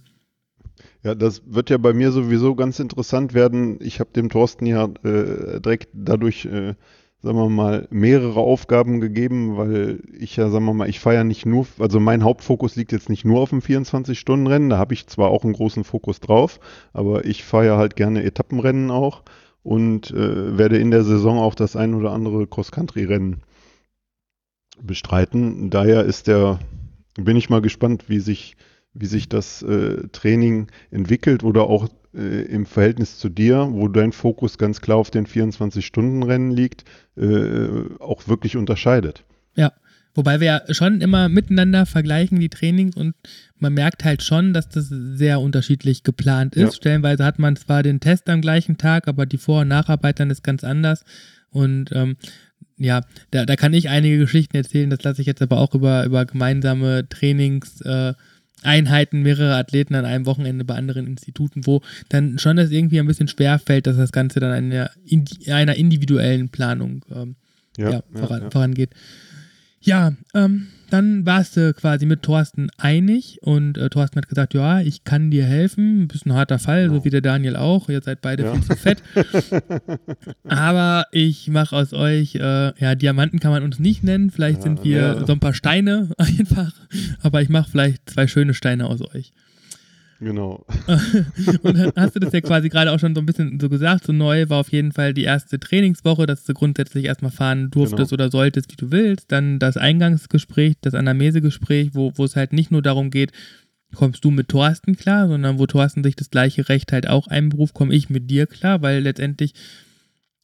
Ja, 1.03 1.15
das 1.15 1.41
wird 1.45 1.69
ja 1.69 1.77
bei 1.77 1.93
mir 1.93 2.11
sowieso 2.11 2.55
ganz 2.55 2.79
interessant 2.79 3.33
werden. 3.33 3.77
Ich 3.81 3.99
habe 3.99 4.11
dem 4.15 4.29
Thorsten 4.29 4.65
ja 4.65 4.85
äh, 5.03 5.59
direkt 5.59 5.89
dadurch 5.93 6.45
äh, 6.45 6.75
sagen 7.21 7.37
wir 7.37 7.49
mal, 7.49 7.87
mehrere 7.91 8.39
Aufgaben 8.39 8.99
gegeben, 8.99 9.55
weil 9.57 9.99
ich 10.17 10.35
ja, 10.35 10.49
sagen 10.49 10.65
wir 10.65 10.73
mal, 10.73 10.89
ich 10.89 10.99
ja 11.13 11.23
nicht 11.23 11.45
nur, 11.45 11.67
also 11.77 11.99
mein 11.99 12.23
Hauptfokus 12.23 12.75
liegt 12.75 12.91
jetzt 12.91 13.09
nicht 13.09 13.25
nur 13.25 13.41
auf 13.41 13.51
dem 13.51 13.59
24-Stunden-Rennen, 13.59 14.69
da 14.69 14.77
habe 14.77 14.93
ich 14.93 15.07
zwar 15.07 15.29
auch 15.29 15.43
einen 15.43 15.53
großen 15.53 15.83
Fokus 15.83 16.19
drauf, 16.19 16.59
aber 16.93 17.25
ich 17.25 17.43
ja 17.65 17.77
halt 17.77 17.95
gerne 17.95 18.23
Etappenrennen 18.23 18.89
auch 18.89 19.21
und 19.61 20.09
äh, 20.11 20.57
werde 20.57 20.77
in 20.77 20.89
der 20.89 21.03
Saison 21.03 21.37
auch 21.37 21.53
das 21.53 21.75
ein 21.75 21.93
oder 21.93 22.11
andere 22.11 22.47
Cross-Country-Rennen 22.47 23.43
bestreiten. 24.81 25.69
Daher 25.69 26.03
ist 26.05 26.25
der, 26.27 26.59
bin 27.15 27.37
ich 27.37 27.51
mal 27.51 27.61
gespannt, 27.61 28.05
wie 28.07 28.19
sich, 28.19 28.55
wie 28.93 29.05
sich 29.05 29.29
das 29.29 29.61
äh, 29.61 30.07
Training 30.11 30.67
entwickelt 30.91 31.43
oder 31.43 31.63
auch 31.63 31.87
äh, 32.13 32.43
im 32.43 32.65
Verhältnis 32.65 33.17
zu 33.17 33.29
dir, 33.29 33.67
wo 33.71 33.87
dein 33.87 34.11
Fokus 34.11 34.57
ganz 34.57 34.81
klar 34.81 34.97
auf 34.97 35.11
den 35.11 35.25
24-Stunden-Rennen 35.25 36.51
liegt, 36.51 36.83
äh, 37.15 37.67
auch 37.99 38.27
wirklich 38.27 38.57
unterscheidet. 38.57 39.23
Ja, 39.55 39.71
wobei 40.13 40.39
wir 40.41 40.47
ja 40.47 40.73
schon 40.73 40.99
immer 40.99 41.29
miteinander 41.29 41.85
vergleichen 41.85 42.39
die 42.39 42.49
Trainings 42.49 42.97
und 42.97 43.15
man 43.57 43.73
merkt 43.73 44.03
halt 44.03 44.23
schon, 44.23 44.53
dass 44.53 44.67
das 44.67 44.87
sehr 44.89 45.39
unterschiedlich 45.39 46.03
geplant 46.03 46.55
ist. 46.55 46.63
Ja. 46.63 46.71
Stellenweise 46.71 47.23
hat 47.23 47.39
man 47.39 47.55
zwar 47.55 47.83
den 47.83 47.99
Test 48.01 48.29
am 48.29 48.41
gleichen 48.41 48.77
Tag, 48.77 49.07
aber 49.07 49.25
die 49.25 49.37
Vor- 49.37 49.61
und 49.61 49.69
Nacharbeit 49.69 50.19
dann 50.19 50.31
ist 50.31 50.43
ganz 50.43 50.63
anders. 50.63 51.05
Und 51.49 51.91
ähm, 51.93 52.17
ja, 52.77 53.01
da, 53.29 53.45
da 53.45 53.55
kann 53.55 53.73
ich 53.73 53.89
einige 53.89 54.17
Geschichten 54.17 54.57
erzählen, 54.57 54.89
das 54.89 55.03
lasse 55.03 55.21
ich 55.21 55.27
jetzt 55.27 55.41
aber 55.41 55.59
auch 55.59 55.75
über, 55.75 56.03
über 56.05 56.25
gemeinsame 56.25 57.07
Trainings. 57.07 57.81
Äh, 57.81 58.15
Einheiten, 58.63 59.21
mehrere 59.21 59.55
Athleten 59.55 59.95
an 59.95 60.05
einem 60.05 60.25
Wochenende 60.25 60.65
bei 60.65 60.75
anderen 60.75 61.07
Instituten, 61.07 61.65
wo 61.65 61.81
dann 62.09 62.39
schon 62.39 62.57
das 62.57 62.71
irgendwie 62.71 62.99
ein 62.99 63.07
bisschen 63.07 63.27
schwer 63.27 63.59
fällt, 63.59 63.87
dass 63.87 63.97
das 63.97 64.11
Ganze 64.11 64.39
dann 64.39 64.51
einer, 64.51 64.91
einer 65.47 65.75
individuellen 65.75 66.49
Planung 66.49 67.03
ähm, 67.13 67.35
ja, 67.77 67.91
ja, 67.91 68.03
voran, 68.13 68.43
ja, 68.43 68.51
vorangeht. 68.51 68.91
Ja, 69.81 70.13
ähm, 70.33 70.67
dann 70.91 71.25
warst 71.25 71.55
du 71.57 71.73
quasi 71.73 72.05
mit 72.05 72.21
Thorsten 72.21 72.69
einig 72.77 73.39
und 73.41 73.77
äh, 73.77 73.89
Thorsten 73.89 74.17
hat 74.17 74.27
gesagt, 74.27 74.53
ja, 74.53 74.81
ich 74.81 75.03
kann 75.03 75.31
dir 75.31 75.45
helfen. 75.45 76.03
Ein 76.03 76.07
bisschen 76.07 76.33
harter 76.33 76.59
Fall, 76.59 76.83
genau. 76.83 76.95
so 76.95 77.05
wie 77.05 77.09
der 77.09 77.21
Daniel 77.21 77.55
auch. 77.55 77.89
Ihr 77.89 78.01
seid 78.01 78.21
beide 78.21 78.43
ja. 78.43 78.53
viel 78.53 78.63
zu 78.63 78.75
fett. 78.75 79.01
Aber 80.43 81.05
ich 81.11 81.47
mache 81.47 81.75
aus 81.75 81.93
euch, 81.93 82.35
äh, 82.35 82.73
ja, 82.79 82.95
Diamanten 82.95 83.39
kann 83.39 83.51
man 83.51 83.63
uns 83.63 83.79
nicht 83.79 84.03
nennen. 84.03 84.31
Vielleicht 84.31 84.57
ja, 84.57 84.63
sind 84.63 84.83
wir 84.83 84.97
ja. 84.97 85.25
so 85.25 85.33
ein 85.33 85.39
paar 85.39 85.53
Steine 85.53 86.09
einfach. 86.17 86.73
Aber 87.21 87.41
ich 87.41 87.49
mache 87.49 87.69
vielleicht 87.69 88.09
zwei 88.09 88.27
schöne 88.27 88.53
Steine 88.53 88.87
aus 88.87 89.01
euch. 89.01 89.33
Genau. 90.21 90.63
und 91.63 91.77
dann 91.77 91.91
hast 91.95 92.15
du 92.15 92.19
das 92.19 92.31
ja 92.31 92.41
quasi 92.41 92.69
gerade 92.69 92.91
auch 92.91 92.99
schon 92.99 93.15
so 93.15 93.21
ein 93.21 93.25
bisschen 93.25 93.59
so 93.59 93.69
gesagt. 93.69 94.05
So 94.05 94.13
neu 94.13 94.47
war 94.49 94.59
auf 94.59 94.71
jeden 94.71 94.91
Fall 94.91 95.15
die 95.15 95.23
erste 95.23 95.59
Trainingswoche, 95.59 96.27
dass 96.27 96.43
du 96.43 96.53
grundsätzlich 96.53 97.05
erstmal 97.05 97.31
fahren 97.31 97.71
durftest 97.71 98.11
genau. 98.11 98.25
oder 98.25 98.31
solltest, 98.31 98.71
wie 98.71 98.75
du 98.75 98.91
willst. 98.91 99.31
Dann 99.31 99.57
das 99.57 99.77
Eingangsgespräch, 99.77 100.75
das 100.81 100.93
Anamnesegespräch, 100.93 101.95
wo, 101.95 102.13
wo 102.15 102.23
es 102.23 102.35
halt 102.35 102.53
nicht 102.53 102.69
nur 102.69 102.83
darum 102.83 103.09
geht, 103.09 103.31
kommst 103.95 104.23
du 104.23 104.29
mit 104.29 104.47
Thorsten 104.47 104.95
klar, 104.95 105.27
sondern 105.27 105.57
wo 105.57 105.65
Thorsten 105.65 106.03
sich 106.03 106.15
das 106.15 106.29
gleiche 106.29 106.69
Recht 106.69 106.91
halt 106.91 107.07
auch 107.07 107.25
einberuft, 107.27 107.73
komme 107.73 107.95
ich 107.95 108.11
mit 108.11 108.29
dir 108.29 108.45
klar, 108.45 108.83
weil 108.83 109.01
letztendlich, 109.01 109.53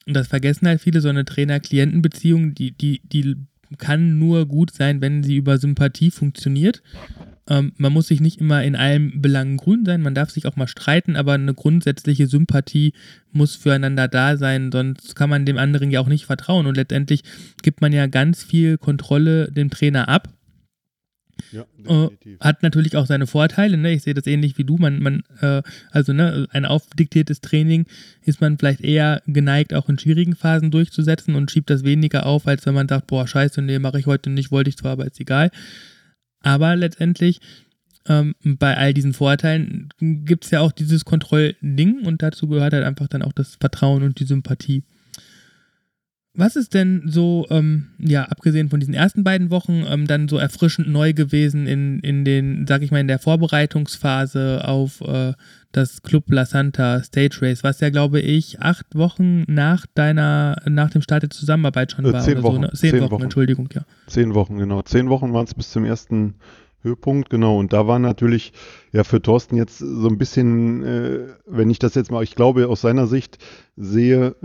und 0.08 0.16
das 0.16 0.28
vergessen 0.28 0.68
halt 0.68 0.82
viele, 0.82 1.02
so 1.02 1.10
eine 1.10 1.24
Trainer-Klienten-Beziehung, 1.24 2.56
die, 2.56 2.72
die, 2.72 3.02
die 3.04 3.36
kann 3.78 4.18
nur 4.18 4.48
gut 4.48 4.72
sein, 4.72 5.02
wenn 5.02 5.22
sie 5.22 5.36
über 5.36 5.60
Sympathie 5.60 6.10
funktioniert. 6.10 6.82
Ähm, 7.50 7.72
man 7.78 7.94
muss 7.94 8.08
sich 8.08 8.20
nicht 8.20 8.42
immer 8.42 8.64
in 8.64 8.76
allen 8.76 9.22
Belangen 9.22 9.58
grün 9.58 9.86
sein, 9.86 10.02
man 10.02 10.16
darf 10.16 10.30
sich 10.30 10.46
auch 10.46 10.56
mal 10.56 10.68
streiten, 10.68 11.16
aber 11.16 11.34
eine 11.34 11.54
grundsätzliche 11.54 12.28
Sympathie 12.28 12.94
muss 13.32 13.56
füreinander 13.56 14.08
da 14.08 14.38
sein, 14.38 14.72
sonst 14.72 15.16
kann 15.16 15.30
man 15.30 15.46
dem 15.46 15.58
anderen 15.58 15.92
ja 15.92 16.02
auch 16.02 16.08
nicht 16.08 16.26
vertrauen. 16.26 16.66
Und 16.66 16.76
letztendlich 16.76 17.24
gibt 17.64 17.82
man 17.82 17.94
ja 17.94 18.08
ganz 18.08 18.44
viel 18.44 18.78
Kontrolle 18.78 19.52
dem 19.52 19.70
Trainer 19.70 20.10
ab. 20.10 20.30
Ja, 21.52 21.66
äh, 21.86 22.10
hat 22.40 22.64
natürlich 22.64 22.96
auch 22.96 23.06
seine 23.06 23.28
Vorteile. 23.28 23.78
Ne? 23.78 23.94
Ich 23.94 24.04
sehe 24.04 24.14
das 24.14 24.28
ähnlich 24.28 24.58
wie 24.58 24.64
du. 24.64 24.78
Man, 24.78 25.02
man, 25.02 25.24
äh, 25.40 25.62
also 25.92 26.12
ne, 26.12 26.48
ein 26.52 26.66
aufdiktiertes 26.66 27.42
Training 27.42 27.86
ist 28.24 28.42
man 28.42 28.58
vielleicht 28.58 28.82
eher 28.82 29.22
geneigt, 29.28 29.74
auch 29.74 29.88
in 29.88 30.00
schwierigen 30.00 30.36
Phasen 30.36 30.72
durchzusetzen 30.72 31.36
und 31.36 31.52
schiebt 31.52 31.70
das 31.70 31.84
weniger 31.84 32.26
auf, 32.26 32.48
als 32.48 32.66
wenn 32.66 32.74
man 32.74 32.88
sagt, 32.88 33.08
boah, 33.08 33.28
scheiße, 33.28 33.62
nee, 33.62 33.80
mache 33.80 34.00
ich 34.00 34.08
heute 34.08 34.30
nicht, 34.30 34.52
wollte 34.52 34.70
ich 34.70 34.78
zwar, 34.78 34.94
aber 34.94 35.06
ist 35.06 35.20
egal. 35.20 35.52
Aber 36.48 36.78
letztendlich 36.78 37.42
ähm, 38.08 38.34
bei 38.42 38.78
all 38.78 38.94
diesen 38.94 39.14
Vorteilen 39.14 39.90
gibt 40.00 40.46
es 40.46 40.52
ja 40.52 40.62
auch 40.62 40.72
dieses 40.72 41.04
Kontrollding 41.04 42.06
und 42.06 42.22
dazu 42.22 42.48
gehört 42.48 42.72
halt 42.72 42.86
einfach 42.86 43.08
dann 43.08 43.22
auch 43.22 43.34
das 43.34 43.58
Vertrauen 43.60 44.02
und 44.04 44.22
die 44.22 44.24
Sympathie. 44.24 44.84
Was 46.40 46.56
ist 46.56 46.76
denn 46.76 47.02
so, 47.08 47.48
ähm, 47.50 47.88
ja, 47.98 48.26
abgesehen 48.26 48.70
von 48.70 48.80
diesen 48.80 48.94
ersten 48.94 49.24
beiden 49.24 49.50
Wochen, 49.50 49.84
ähm, 49.90 50.06
dann 50.06 50.28
so 50.28 50.38
erfrischend 50.38 50.88
neu 50.88 51.14
gewesen 51.14 51.66
in, 51.66 52.00
in 52.02 52.26
den, 52.26 52.68
sag 52.68 52.84
ich 52.84 52.92
mal, 52.92 53.00
in 53.00 53.08
der 53.08 53.18
Vorbereitungsphase 53.18 54.62
auf 54.64 55.02
äh, 55.02 55.34
das 55.72 56.04
Club 56.04 56.26
La 56.28 56.46
Santa 56.46 57.02
Stage 57.02 57.40
Race, 57.42 57.64
was 57.64 57.80
ja, 57.80 57.90
glaube 57.90 58.20
ich, 58.20 58.62
acht 58.62 58.86
Wochen 58.94 59.46
nach 59.48 59.88
deiner, 59.96 60.62
nach 60.68 60.92
dem 60.92 61.02
Start 61.02 61.24
der 61.24 61.32
Zusammenarbeit 61.32 61.94
schon 61.94 62.06
äh, 62.06 62.14
war. 62.14 62.22
Zehn 62.22 62.44
Wochen. 62.44 62.56
So, 62.56 62.62
ne? 62.62 62.72
Zehn, 62.76 62.92
zehn 62.92 63.02
Wochen, 63.02 63.12
Wochen, 63.12 63.24
Entschuldigung, 63.24 63.70
ja. 63.74 63.82
Zehn 64.06 64.36
Wochen, 64.36 64.58
genau. 64.60 64.84
Zehn 64.84 65.10
Wochen 65.10 65.34
waren 65.34 65.46
es 65.46 65.56
bis 65.56 65.72
zum 65.72 65.86
ersten 65.86 66.36
Höhepunkt, 66.84 67.32
genau. 67.32 67.58
Und 67.58 67.74
da 67.74 67.88
war 67.88 67.98
natürlich, 67.98 68.54
ja, 68.92 69.04
für 69.04 69.24
Thorsten 69.24 69.56
jetzt 69.56 69.80
so 69.80 70.08
ein 70.08 70.20
bisschen, 70.20 70.84
äh, 70.84 71.20
wenn 71.48 71.72
ich 71.72 71.80
das 71.80 71.96
jetzt 71.96 72.12
mal, 72.12 72.22
ich 72.22 72.36
glaube, 72.36 72.68
aus 72.68 72.82
seiner 72.82 73.08
Sicht 73.08 73.40
sehe, 73.76 74.36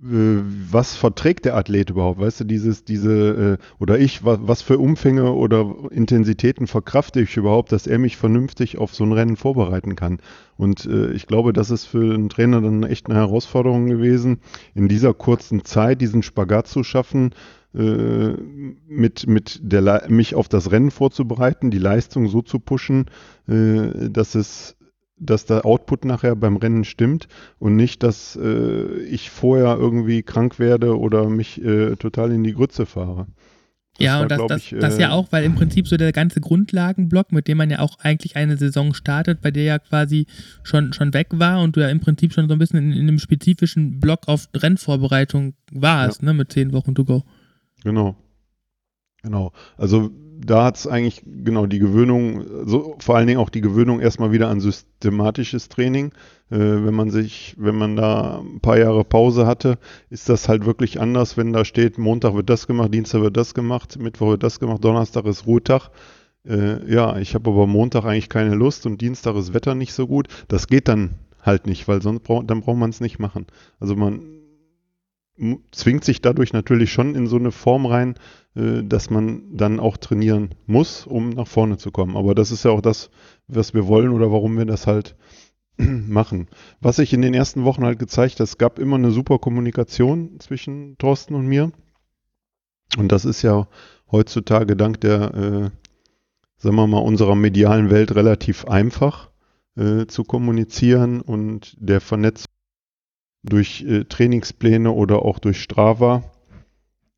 was 0.00 0.94
verträgt 0.94 1.44
der 1.44 1.56
Athlet 1.56 1.90
überhaupt? 1.90 2.20
Weißt 2.20 2.40
du, 2.40 2.44
dieses, 2.44 2.84
diese, 2.84 3.58
äh, 3.58 3.82
oder 3.82 3.98
ich, 3.98 4.24
was, 4.24 4.62
für 4.62 4.78
Umfänge 4.78 5.32
oder 5.32 5.74
Intensitäten 5.90 6.68
verkrafte 6.68 7.20
ich 7.20 7.36
überhaupt, 7.36 7.72
dass 7.72 7.88
er 7.88 7.98
mich 7.98 8.16
vernünftig 8.16 8.78
auf 8.78 8.94
so 8.94 9.02
ein 9.02 9.12
Rennen 9.12 9.36
vorbereiten 9.36 9.96
kann? 9.96 10.20
Und 10.56 10.86
äh, 10.86 11.10
ich 11.12 11.26
glaube, 11.26 11.52
das 11.52 11.70
ist 11.70 11.86
für 11.86 12.14
einen 12.14 12.28
Trainer 12.28 12.60
dann 12.60 12.84
echt 12.84 13.06
eine 13.06 13.18
Herausforderung 13.18 13.86
gewesen, 13.86 14.38
in 14.74 14.86
dieser 14.86 15.14
kurzen 15.14 15.64
Zeit 15.64 16.00
diesen 16.00 16.22
Spagat 16.22 16.68
zu 16.68 16.84
schaffen, 16.84 17.34
äh, 17.74 18.34
mit, 18.86 19.26
mit 19.26 19.60
der, 19.62 20.04
mich 20.08 20.34
auf 20.36 20.48
das 20.48 20.70
Rennen 20.70 20.92
vorzubereiten, 20.92 21.70
die 21.70 21.78
Leistung 21.78 22.28
so 22.28 22.40
zu 22.40 22.60
pushen, 22.60 23.06
äh, 23.48 24.08
dass 24.10 24.36
es 24.36 24.77
dass 25.20 25.46
der 25.46 25.64
Output 25.64 26.04
nachher 26.04 26.36
beim 26.36 26.56
Rennen 26.56 26.84
stimmt 26.84 27.28
und 27.58 27.76
nicht, 27.76 28.02
dass 28.02 28.36
äh, 28.36 29.00
ich 29.02 29.30
vorher 29.30 29.76
irgendwie 29.76 30.22
krank 30.22 30.58
werde 30.58 30.98
oder 30.98 31.28
mich 31.28 31.62
äh, 31.62 31.96
total 31.96 32.32
in 32.32 32.44
die 32.44 32.54
Grütze 32.54 32.86
fahre. 32.86 33.26
Das 33.98 34.04
ja, 34.04 34.14
war, 34.14 34.22
und 34.22 34.30
das, 34.30 34.46
das, 34.46 34.62
ich, 34.62 34.78
das 34.78 34.96
äh, 34.96 35.02
ja 35.02 35.10
auch, 35.10 35.32
weil 35.32 35.44
im 35.44 35.56
Prinzip 35.56 35.88
so 35.88 35.96
der 35.96 36.12
ganze 36.12 36.40
Grundlagenblock, 36.40 37.32
mit 37.32 37.48
dem 37.48 37.58
man 37.58 37.68
ja 37.68 37.80
auch 37.80 37.98
eigentlich 37.98 38.36
eine 38.36 38.56
Saison 38.56 38.94
startet, 38.94 39.40
bei 39.40 39.50
der 39.50 39.64
ja 39.64 39.78
quasi 39.80 40.26
schon, 40.62 40.92
schon 40.92 41.12
weg 41.14 41.28
war 41.32 41.60
und 41.62 41.74
du 41.76 41.80
ja 41.80 41.88
im 41.88 41.98
Prinzip 41.98 42.32
schon 42.32 42.48
so 42.48 42.54
ein 42.54 42.60
bisschen 42.60 42.78
in, 42.78 42.92
in 42.92 43.08
einem 43.08 43.18
spezifischen 43.18 43.98
Block 43.98 44.28
auf 44.28 44.48
Rennvorbereitung 44.54 45.54
warst, 45.72 46.22
ja. 46.22 46.26
ne, 46.26 46.34
mit 46.34 46.52
zehn 46.52 46.72
Wochen 46.72 46.94
to 46.94 47.04
go. 47.04 47.24
Genau. 47.82 48.16
Genau. 49.22 49.52
Also 49.76 50.12
da 50.40 50.64
hat 50.64 50.76
es 50.76 50.86
eigentlich 50.86 51.22
genau 51.24 51.66
die 51.66 51.78
Gewöhnung, 51.78 52.44
so, 52.66 52.96
vor 53.00 53.16
allen 53.16 53.26
Dingen 53.26 53.40
auch 53.40 53.48
die 53.48 53.60
Gewöhnung 53.60 54.00
erstmal 54.00 54.32
wieder 54.32 54.48
an 54.48 54.60
systematisches 54.60 55.68
Training. 55.68 56.12
Äh, 56.50 56.58
wenn 56.58 56.94
man 56.94 57.10
sich, 57.10 57.54
wenn 57.58 57.76
man 57.76 57.96
da 57.96 58.38
ein 58.38 58.60
paar 58.60 58.78
Jahre 58.78 59.04
Pause 59.04 59.46
hatte, 59.46 59.78
ist 60.10 60.28
das 60.28 60.48
halt 60.48 60.64
wirklich 60.64 61.00
anders, 61.00 61.36
wenn 61.36 61.52
da 61.52 61.64
steht, 61.64 61.98
Montag 61.98 62.34
wird 62.34 62.48
das 62.48 62.66
gemacht, 62.66 62.94
Dienstag 62.94 63.22
wird 63.22 63.36
das 63.36 63.54
gemacht, 63.54 63.98
Mittwoch 63.98 64.28
wird 64.30 64.42
das 64.42 64.60
gemacht, 64.60 64.84
Donnerstag 64.84 65.26
ist 65.26 65.46
Ruhetag. 65.46 65.90
Äh, 66.46 66.90
ja, 66.92 67.18
ich 67.18 67.34
habe 67.34 67.50
aber 67.50 67.66
Montag 67.66 68.04
eigentlich 68.04 68.28
keine 68.28 68.54
Lust 68.54 68.86
und 68.86 69.00
Dienstag 69.00 69.34
ist 69.34 69.54
Wetter 69.54 69.74
nicht 69.74 69.92
so 69.92 70.06
gut. 70.06 70.28
Das 70.46 70.68
geht 70.68 70.88
dann 70.88 71.16
halt 71.42 71.66
nicht, 71.66 71.88
weil 71.88 72.00
sonst 72.00 72.22
brauch, 72.22 72.44
dann 72.44 72.60
braucht 72.60 72.78
man 72.78 72.90
es 72.90 73.00
nicht 73.00 73.18
machen. 73.18 73.46
Also 73.80 73.96
man 73.96 74.38
zwingt 75.70 76.04
sich 76.04 76.20
dadurch 76.20 76.52
natürlich 76.52 76.92
schon 76.92 77.14
in 77.14 77.26
so 77.26 77.36
eine 77.36 77.52
Form 77.52 77.86
rein, 77.86 78.14
äh, 78.58 78.82
dass 78.82 79.08
man 79.08 79.56
dann 79.56 79.78
auch 79.78 79.96
trainieren 79.96 80.50
muss, 80.66 81.06
um 81.06 81.30
nach 81.30 81.46
vorne 81.46 81.78
zu 81.78 81.92
kommen. 81.92 82.16
Aber 82.16 82.34
das 82.34 82.50
ist 82.50 82.64
ja 82.64 82.72
auch 82.72 82.80
das, 82.80 83.10
was 83.46 83.72
wir 83.72 83.86
wollen 83.86 84.10
oder 84.10 84.32
warum 84.32 84.58
wir 84.58 84.66
das 84.66 84.86
halt 84.86 85.16
machen. 85.76 86.48
Was 86.80 86.96
sich 86.96 87.12
in 87.12 87.22
den 87.22 87.34
ersten 87.34 87.64
Wochen 87.64 87.84
halt 87.84 87.98
gezeigt 88.00 88.34
hat, 88.34 88.40
es 88.40 88.58
gab 88.58 88.78
immer 88.78 88.96
eine 88.96 89.12
super 89.12 89.38
Kommunikation 89.38 90.40
zwischen 90.40 90.98
Thorsten 90.98 91.34
und 91.34 91.46
mir. 91.46 91.70
Und 92.96 93.12
das 93.12 93.24
ist 93.24 93.42
ja 93.42 93.68
heutzutage 94.10 94.74
dank 94.74 95.00
der, 95.02 95.34
äh, 95.34 95.70
sagen 96.56 96.76
wir 96.76 96.86
mal, 96.86 96.98
unserer 96.98 97.36
medialen 97.36 97.90
Welt 97.90 98.14
relativ 98.16 98.64
einfach 98.64 99.30
äh, 99.76 100.06
zu 100.06 100.24
kommunizieren 100.24 101.20
und 101.20 101.76
der 101.78 102.00
Vernetzung 102.00 102.50
durch 103.44 103.84
äh, 103.84 104.04
Trainingspläne 104.04 104.90
oder 104.90 105.22
auch 105.22 105.38
durch 105.38 105.62
Strava 105.62 106.24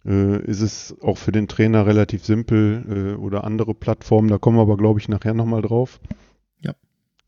äh, 0.05 0.43
ist 0.45 0.61
es 0.61 0.97
auch 1.03 1.19
für 1.19 1.33
den 1.33 1.49
Trainer 1.49 1.87
relativ 1.87 2.25
simpel 2.25 3.15
äh, 3.17 3.21
oder 3.21 3.45
andere 3.45 3.75
Plattformen. 3.75 4.29
Da 4.29 4.39
kommen 4.39 4.57
wir 4.57 4.63
aber, 4.63 4.77
glaube 4.77 5.01
ich, 5.01 5.09
nachher 5.09 5.35
nochmal 5.35 5.63
drauf. 5.63 6.01
Ja. 6.61 6.75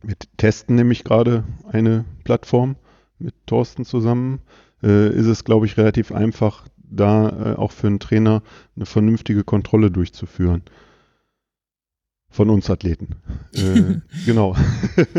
Wir 0.02 0.16
testen 0.36 0.76
nämlich 0.76 1.04
gerade 1.04 1.44
eine 1.70 2.04
Plattform 2.24 2.76
mit 3.18 3.34
Thorsten 3.46 3.84
zusammen. 3.84 4.40
äh, 4.82 5.08
ist 5.10 5.26
es, 5.26 5.44
glaube 5.44 5.66
ich, 5.66 5.76
relativ 5.76 6.12
einfach, 6.12 6.66
da 6.76 7.52
äh, 7.52 7.56
auch 7.56 7.72
für 7.72 7.86
einen 7.86 8.00
Trainer 8.00 8.42
eine 8.76 8.86
vernünftige 8.86 9.44
Kontrolle 9.44 9.90
durchzuführen. 9.90 10.62
Von 12.30 12.48
uns 12.48 12.70
Athleten. 12.70 13.16
äh, 13.54 14.00
genau. 14.24 14.56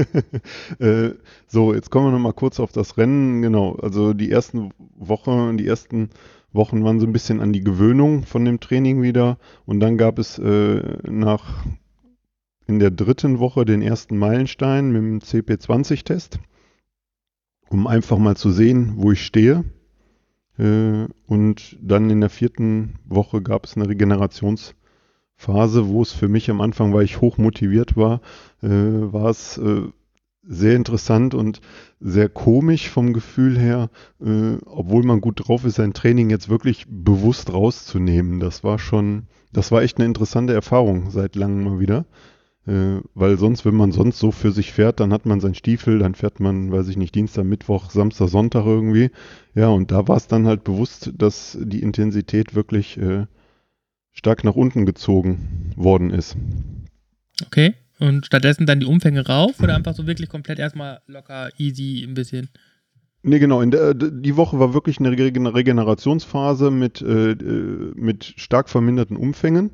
äh, 0.79 1.11
so, 1.47 1.73
jetzt 1.73 1.91
kommen 1.91 2.07
wir 2.07 2.11
nochmal 2.11 2.33
kurz 2.33 2.59
auf 2.59 2.71
das 2.71 2.97
Rennen. 2.97 3.41
Genau, 3.41 3.75
also 3.75 4.13
die 4.13 4.31
ersten 4.31 4.71
Wochen, 4.97 5.57
die 5.57 5.67
ersten 5.67 6.09
Wochen 6.53 6.83
waren 6.83 6.99
so 6.99 7.07
ein 7.07 7.13
bisschen 7.13 7.41
an 7.41 7.51
die 7.51 7.63
Gewöhnung 7.63 8.23
von 8.23 8.45
dem 8.45 8.59
Training 8.59 9.01
wieder. 9.01 9.37
Und 9.65 9.79
dann 9.79 9.97
gab 9.97 10.19
es 10.19 10.37
äh, 10.39 10.97
nach 11.03 11.65
in 12.67 12.79
der 12.79 12.91
dritten 12.91 13.39
Woche 13.39 13.65
den 13.65 13.81
ersten 13.81 14.17
Meilenstein 14.17 14.91
mit 14.91 15.01
dem 15.01 15.19
CP20-Test, 15.19 16.39
um 17.69 17.87
einfach 17.87 18.17
mal 18.17 18.37
zu 18.37 18.51
sehen, 18.51 18.93
wo 18.97 19.11
ich 19.11 19.25
stehe. 19.25 19.65
Äh, 20.57 21.07
und 21.27 21.77
dann 21.81 22.09
in 22.09 22.21
der 22.21 22.29
vierten 22.29 22.95
Woche 23.05 23.41
gab 23.41 23.65
es 23.65 23.75
eine 23.75 23.89
Regenerationsphase, 23.89 25.87
wo 25.87 26.01
es 26.01 26.13
für 26.13 26.27
mich 26.27 26.49
am 26.49 26.61
Anfang, 26.61 26.93
weil 26.93 27.05
ich 27.05 27.19
hoch 27.21 27.37
motiviert 27.37 27.97
war, 27.97 28.21
äh, 28.61 28.69
war 28.69 29.29
es 29.29 29.57
äh, 29.57 29.87
sehr 30.45 30.75
interessant 30.75 31.33
und 31.33 31.61
sehr 31.99 32.29
komisch 32.29 32.89
vom 32.89 33.13
Gefühl 33.13 33.57
her, 33.57 33.89
obwohl 34.19 35.03
man 35.03 35.21
gut 35.21 35.47
drauf 35.47 35.65
ist, 35.65 35.75
sein 35.75 35.93
Training 35.93 36.29
jetzt 36.29 36.49
wirklich 36.49 36.85
bewusst 36.89 37.53
rauszunehmen. 37.53 38.39
Das 38.39 38.63
war 38.63 38.79
schon, 38.79 39.27
das 39.53 39.71
war 39.71 39.83
echt 39.83 39.97
eine 39.97 40.05
interessante 40.05 40.53
Erfahrung 40.53 41.11
seit 41.11 41.35
langem 41.35 41.63
mal 41.63 41.79
wieder. 41.79 42.05
Äh, 42.65 43.01
weil 43.13 43.37
sonst, 43.37 43.65
wenn 43.65 43.75
man 43.75 43.91
sonst 43.91 44.19
so 44.19 44.31
für 44.31 44.51
sich 44.51 44.71
fährt, 44.71 44.99
dann 44.99 45.11
hat 45.11 45.25
man 45.25 45.41
seinen 45.41 45.55
Stiefel, 45.55 45.99
dann 45.99 46.15
fährt 46.15 46.39
man, 46.39 46.71
weiß 46.71 46.87
ich 46.87 46.95
nicht, 46.97 47.13
Dienstag, 47.13 47.43
Mittwoch, 47.43 47.89
Samstag, 47.89 48.29
Sonntag 48.29 48.65
irgendwie. 48.65 49.11
Ja, 49.53 49.67
und 49.67 49.91
da 49.91 50.07
war 50.07 50.15
es 50.15 50.27
dann 50.27 50.47
halt 50.47 50.63
bewusst, 50.63 51.11
dass 51.17 51.57
die 51.61 51.81
Intensität 51.81 52.55
wirklich 52.55 52.97
äh, 52.97 53.25
stark 54.13 54.43
nach 54.45 54.55
unten 54.55 54.85
gezogen 54.85 55.73
worden 55.75 56.09
ist. 56.09 56.37
Okay. 57.45 57.73
Und 57.99 58.25
stattdessen 58.25 58.65
dann 58.65 58.79
die 58.79 58.85
Umfänge 58.85 59.25
rauf 59.27 59.59
oder 59.61 59.75
einfach 59.75 59.93
so 59.93 60.07
wirklich 60.07 60.29
komplett 60.29 60.59
erstmal 60.59 61.01
locker, 61.07 61.49
easy 61.57 62.03
ein 62.03 62.13
bisschen? 62.13 62.49
Nee, 63.21 63.39
genau. 63.39 63.61
In 63.61 63.71
der, 63.71 63.93
die 63.93 64.35
Woche 64.35 64.59
war 64.59 64.73
wirklich 64.73 64.99
eine 64.99 65.11
Regenerationsphase 65.11 66.71
mit, 66.71 67.01
äh, 67.01 67.31
äh, 67.31 67.93
mit 67.95 68.33
stark 68.37 68.69
verminderten 68.69 69.15
Umfängen 69.15 69.71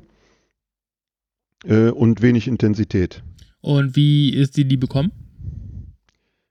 äh, 1.64 1.88
und 1.88 2.22
wenig 2.22 2.46
Intensität. 2.46 3.22
Und 3.60 3.96
wie 3.96 4.30
ist 4.30 4.56
die 4.56 4.66
die 4.66 4.76
bekommen? 4.76 5.10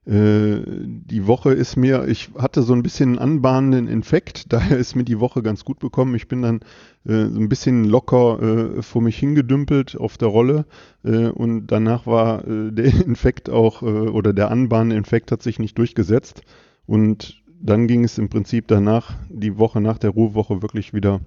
Äh, 0.05 0.61
die 0.65 1.27
Woche 1.27 1.51
ist 1.51 1.75
mir, 1.75 2.07
ich 2.07 2.31
hatte 2.37 2.63
so 2.63 2.73
ein 2.73 2.83
bisschen 2.83 3.09
einen 3.09 3.19
anbahnenden 3.19 3.87
Infekt, 3.87 4.45
daher 4.53 4.77
ist 4.77 4.95
mir 4.95 5.03
die 5.03 5.19
Woche 5.19 5.43
ganz 5.43 5.65
gut 5.65 5.79
bekommen. 5.79 6.15
Ich 6.15 6.27
bin 6.27 6.41
dann 6.41 6.61
äh, 7.05 7.27
so 7.27 7.39
ein 7.39 7.49
bisschen 7.49 7.83
locker 7.83 8.41
äh, 8.41 8.81
vor 8.81 9.01
mich 9.01 9.17
hingedümpelt 9.17 9.97
auf 9.97 10.17
der 10.17 10.29
Rolle 10.29 10.65
äh, 11.03 11.27
und 11.27 11.67
danach 11.67 12.07
war 12.07 12.47
äh, 12.47 12.71
der 12.71 12.85
Infekt 13.05 13.49
auch, 13.49 13.81
äh, 13.81 13.85
oder 13.85 14.33
der 14.33 14.51
anbahnende 14.51 14.95
Infekt 14.95 15.31
hat 15.31 15.43
sich 15.43 15.59
nicht 15.59 15.77
durchgesetzt. 15.77 16.41
Und 16.85 17.43
dann 17.61 17.87
ging 17.87 18.03
es 18.03 18.17
im 18.17 18.29
Prinzip 18.29 18.67
danach, 18.67 19.15
die 19.29 19.57
Woche 19.57 19.81
nach 19.81 19.97
der 19.97 20.11
Ruhewoche 20.11 20.61
wirklich 20.61 20.93
wieder 20.93 21.19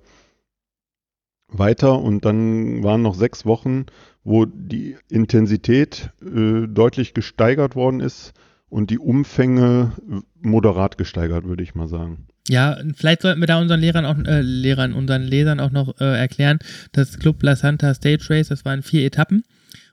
weiter. 1.48 2.00
Und 2.00 2.24
dann 2.24 2.82
waren 2.82 3.02
noch 3.02 3.14
sechs 3.14 3.44
Wochen, 3.44 3.84
wo 4.24 4.46
die 4.46 4.96
Intensität 5.10 6.10
deutlich 6.20 7.12
gesteigert 7.12 7.76
worden 7.76 8.00
ist 8.00 8.32
und 8.72 8.88
die 8.88 8.98
Umfänge 8.98 9.92
moderat 10.40 10.96
gesteigert, 10.96 11.44
würde 11.44 11.62
ich 11.62 11.74
mal 11.74 11.88
sagen. 11.88 12.26
Ja, 12.48 12.78
vielleicht 12.96 13.20
sollten 13.20 13.40
wir 13.40 13.46
da 13.46 13.60
unseren 13.60 13.80
Lehrern 13.80 14.06
auch, 14.06 14.16
äh, 14.24 14.40
Lehrern, 14.40 14.94
unseren 14.94 15.22
Lesern 15.22 15.60
auch 15.60 15.70
noch 15.70 16.00
äh, 16.00 16.18
erklären, 16.18 16.58
das 16.92 17.18
Club 17.18 17.42
La 17.42 17.54
Santa 17.54 17.92
Stage 17.92 18.24
Race, 18.30 18.48
das 18.48 18.64
waren 18.64 18.82
vier 18.82 19.04
Etappen 19.04 19.44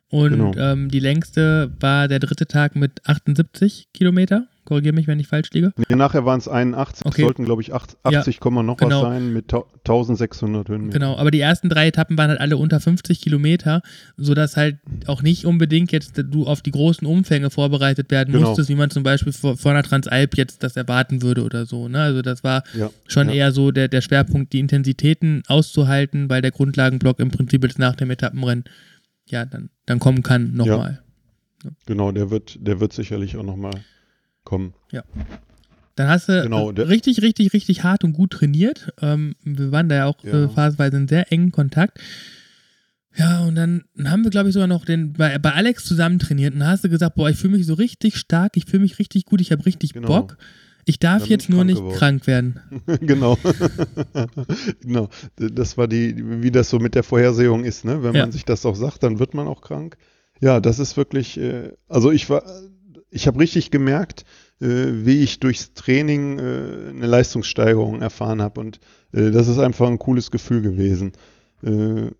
und 0.09 0.53
genau. 0.53 0.53
ähm, 0.57 0.89
die 0.89 0.99
längste 0.99 1.71
war 1.79 2.07
der 2.07 2.19
dritte 2.19 2.47
Tag 2.47 2.75
mit 2.75 3.07
78 3.07 3.89
Kilometer 3.93 4.47
Korrigiere 4.69 4.93
mich, 4.93 5.07
wenn 5.07 5.19
ich 5.19 5.27
falsch 5.27 5.49
liege. 5.51 5.73
Nee, 5.77 5.95
nachher 5.95 6.25
waren 6.25 6.37
es 6.37 6.47
81, 6.47 7.03
okay. 7.07 7.23
sollten 7.23 7.43
glaube 7.43 7.63
ich 7.63 7.73
80, 7.73 7.97
ja, 8.11 8.21
noch 8.61 8.77
genau. 8.77 9.01
was 9.01 9.01
sein 9.01 9.33
mit 9.33 9.51
1600 9.51 10.69
Höhenmetern. 10.69 10.99
Genau, 10.99 11.17
aber 11.17 11.31
die 11.31 11.39
ersten 11.39 11.69
drei 11.69 11.87
Etappen 11.87 12.19
waren 12.19 12.29
halt 12.29 12.39
alle 12.39 12.55
unter 12.55 12.79
50 12.79 13.19
Kilometer, 13.19 13.81
sodass 14.15 14.57
halt 14.57 14.77
auch 15.07 15.23
nicht 15.23 15.47
unbedingt 15.47 15.91
jetzt 15.91 16.23
du 16.23 16.45
auf 16.45 16.61
die 16.61 16.69
großen 16.69 17.07
Umfänge 17.07 17.49
vorbereitet 17.49 18.11
werden 18.11 18.31
genau. 18.31 18.49
musstest, 18.49 18.69
wie 18.69 18.75
man 18.75 18.91
zum 18.91 19.01
Beispiel 19.01 19.33
vor, 19.33 19.57
vor 19.57 19.71
einer 19.71 19.81
Transalp 19.81 20.37
jetzt 20.37 20.61
das 20.61 20.75
erwarten 20.75 21.23
würde 21.23 21.43
oder 21.43 21.65
so. 21.65 21.87
Ne? 21.87 21.99
Also 21.99 22.21
das 22.21 22.43
war 22.43 22.61
ja, 22.75 22.91
schon 23.07 23.29
ja. 23.29 23.35
eher 23.35 23.51
so 23.51 23.71
der, 23.71 23.87
der 23.87 24.01
Schwerpunkt, 24.01 24.53
die 24.53 24.59
Intensitäten 24.59 25.41
auszuhalten, 25.47 26.29
weil 26.29 26.43
der 26.43 26.51
Grundlagenblock 26.51 27.19
im 27.19 27.31
Prinzip 27.31 27.63
jetzt 27.63 27.79
nach 27.79 27.95
dem 27.95 28.11
Etappenrennen 28.11 28.65
ja 29.31 29.45
dann, 29.45 29.69
dann 29.85 29.99
kommen 29.99 30.23
kann 30.23 30.53
nochmal. 30.53 31.01
Ja. 31.63 31.71
Genau, 31.85 32.11
der 32.11 32.29
wird, 32.29 32.57
der 32.65 32.79
wird 32.79 32.93
sicherlich 32.93 33.35
auch 33.37 33.43
nochmal 33.43 33.73
kommen. 34.43 34.73
Ja. 34.91 35.03
Dann 35.95 36.07
hast 36.07 36.29
du 36.29 36.41
genau, 36.41 36.69
richtig, 36.69 37.21
richtig, 37.21 37.51
richtig 37.51 37.83
hart 37.83 38.05
und 38.05 38.13
gut 38.13 38.31
trainiert. 38.31 38.93
Ähm, 39.01 39.35
wir 39.43 39.71
waren 39.73 39.89
da 39.89 39.95
ja 39.95 40.05
auch 40.05 40.23
ja. 40.23 40.45
Äh, 40.45 40.49
phasenweise 40.49 40.95
in 40.95 41.07
sehr 41.09 41.31
engen 41.31 41.51
Kontakt. 41.51 41.99
Ja, 43.17 43.43
und 43.43 43.55
dann 43.55 43.83
haben 44.05 44.23
wir, 44.23 44.31
glaube 44.31 44.47
ich, 44.47 44.53
sogar 44.53 44.67
noch 44.67 44.85
den, 44.85 45.13
bei, 45.13 45.37
bei 45.39 45.51
Alex 45.51 45.83
zusammen 45.83 46.19
trainiert. 46.19 46.53
Und 46.53 46.65
hast 46.65 46.85
du 46.85 46.89
gesagt, 46.89 47.15
boah, 47.15 47.29
ich 47.29 47.35
fühle 47.35 47.57
mich 47.57 47.65
so 47.65 47.73
richtig 47.73 48.15
stark, 48.15 48.55
ich 48.55 48.65
fühle 48.65 48.83
mich 48.83 48.97
richtig 48.97 49.25
gut, 49.25 49.41
ich 49.41 49.51
habe 49.51 49.65
richtig 49.65 49.91
genau. 49.91 50.07
Bock. 50.07 50.37
Ich 50.85 50.99
darf 50.99 51.23
dann 51.23 51.29
jetzt 51.29 51.49
nur 51.49 51.63
nicht 51.63 51.77
geworden. 51.77 51.97
krank 51.97 52.27
werden. 52.27 52.59
genau. 53.01 53.37
genau. 54.81 55.09
Das 55.35 55.77
war 55.77 55.87
die, 55.87 56.41
wie 56.41 56.51
das 56.51 56.69
so 56.69 56.79
mit 56.79 56.95
der 56.95 57.03
Vorhersehung 57.03 57.63
ist, 57.63 57.85
ne? 57.85 58.03
Wenn 58.03 58.15
ja. 58.15 58.21
man 58.21 58.31
sich 58.31 58.45
das 58.45 58.65
auch 58.65 58.75
sagt, 58.75 59.03
dann 59.03 59.19
wird 59.19 59.33
man 59.33 59.47
auch 59.47 59.61
krank. 59.61 59.97
Ja, 60.39 60.59
das 60.59 60.79
ist 60.79 60.97
wirklich, 60.97 61.37
äh, 61.39 61.73
also 61.87 62.11
ich 62.11 62.29
war, 62.29 62.43
ich 63.09 63.27
habe 63.27 63.39
richtig 63.39 63.71
gemerkt, 63.71 64.25
äh, 64.61 64.65
wie 65.05 65.21
ich 65.21 65.39
durchs 65.39 65.73
Training 65.73 66.39
äh, 66.39 66.89
eine 66.89 67.07
Leistungssteigerung 67.07 68.01
erfahren 68.01 68.41
habe. 68.41 68.59
Und 68.59 68.79
das 69.11 69.47
ist 69.47 69.57
einfach 69.57 69.87
ein 69.87 69.97
cooles 69.97 70.29
Gefühl 70.29 70.61
gewesen. 70.61 71.13
Dann 71.63 72.13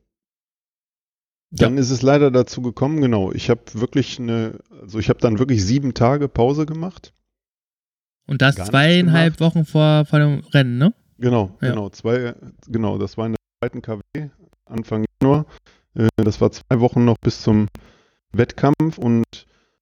ja. 1.52 1.70
ist 1.80 1.92
es 1.92 2.02
leider 2.02 2.32
dazu 2.32 2.64
gekommen, 2.64 3.00
genau, 3.00 3.32
ich 3.32 3.52
habe 3.52 3.62
wirklich 3.74 4.20
eine, 4.20 4.60
also 4.82 4.98
ich 4.98 5.10
habe 5.10 5.20
dann 5.20 5.38
wirklich 5.38 5.64
sieben 5.64 5.94
Tage 5.94 6.28
Pause 6.28 6.66
gemacht. 6.66 7.14
Und 8.30 8.44
das 8.44 8.56
zweieinhalb 8.56 9.40
Wochen 9.40 9.66
vor, 9.66 10.06
vor 10.06 10.20
dem 10.20 10.42
Rennen, 10.54 10.78
ne? 10.78 10.94
Genau, 11.18 11.58
ja. 11.62 11.70
genau, 11.72 11.90
zwei, 11.90 12.36
genau, 12.68 13.00
das 13.00 13.18
war 13.18 13.26
in 13.26 13.32
der 13.34 13.40
zweiten 13.60 13.82
KW, 13.82 14.30
Anfang 14.66 15.04
Januar. 15.20 15.48
Äh, 15.96 16.10
das 16.18 16.40
war 16.40 16.52
zwei 16.52 16.80
Wochen 16.80 17.06
noch 17.06 17.16
bis 17.22 17.42
zum 17.42 17.68
Wettkampf 18.32 19.00
und 19.00 19.24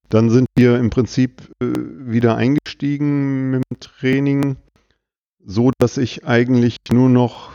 dann 0.08 0.30
sind 0.30 0.46
wir 0.56 0.78
im 0.78 0.88
Prinzip 0.88 1.42
äh, 1.62 1.66
wieder 1.66 2.36
eingestiegen 2.36 3.50
mit 3.50 3.62
dem 3.70 3.80
Training, 3.80 4.56
so 5.44 5.70
dass 5.78 5.98
ich 5.98 6.26
eigentlich 6.26 6.76
nur 6.90 7.10
noch 7.10 7.50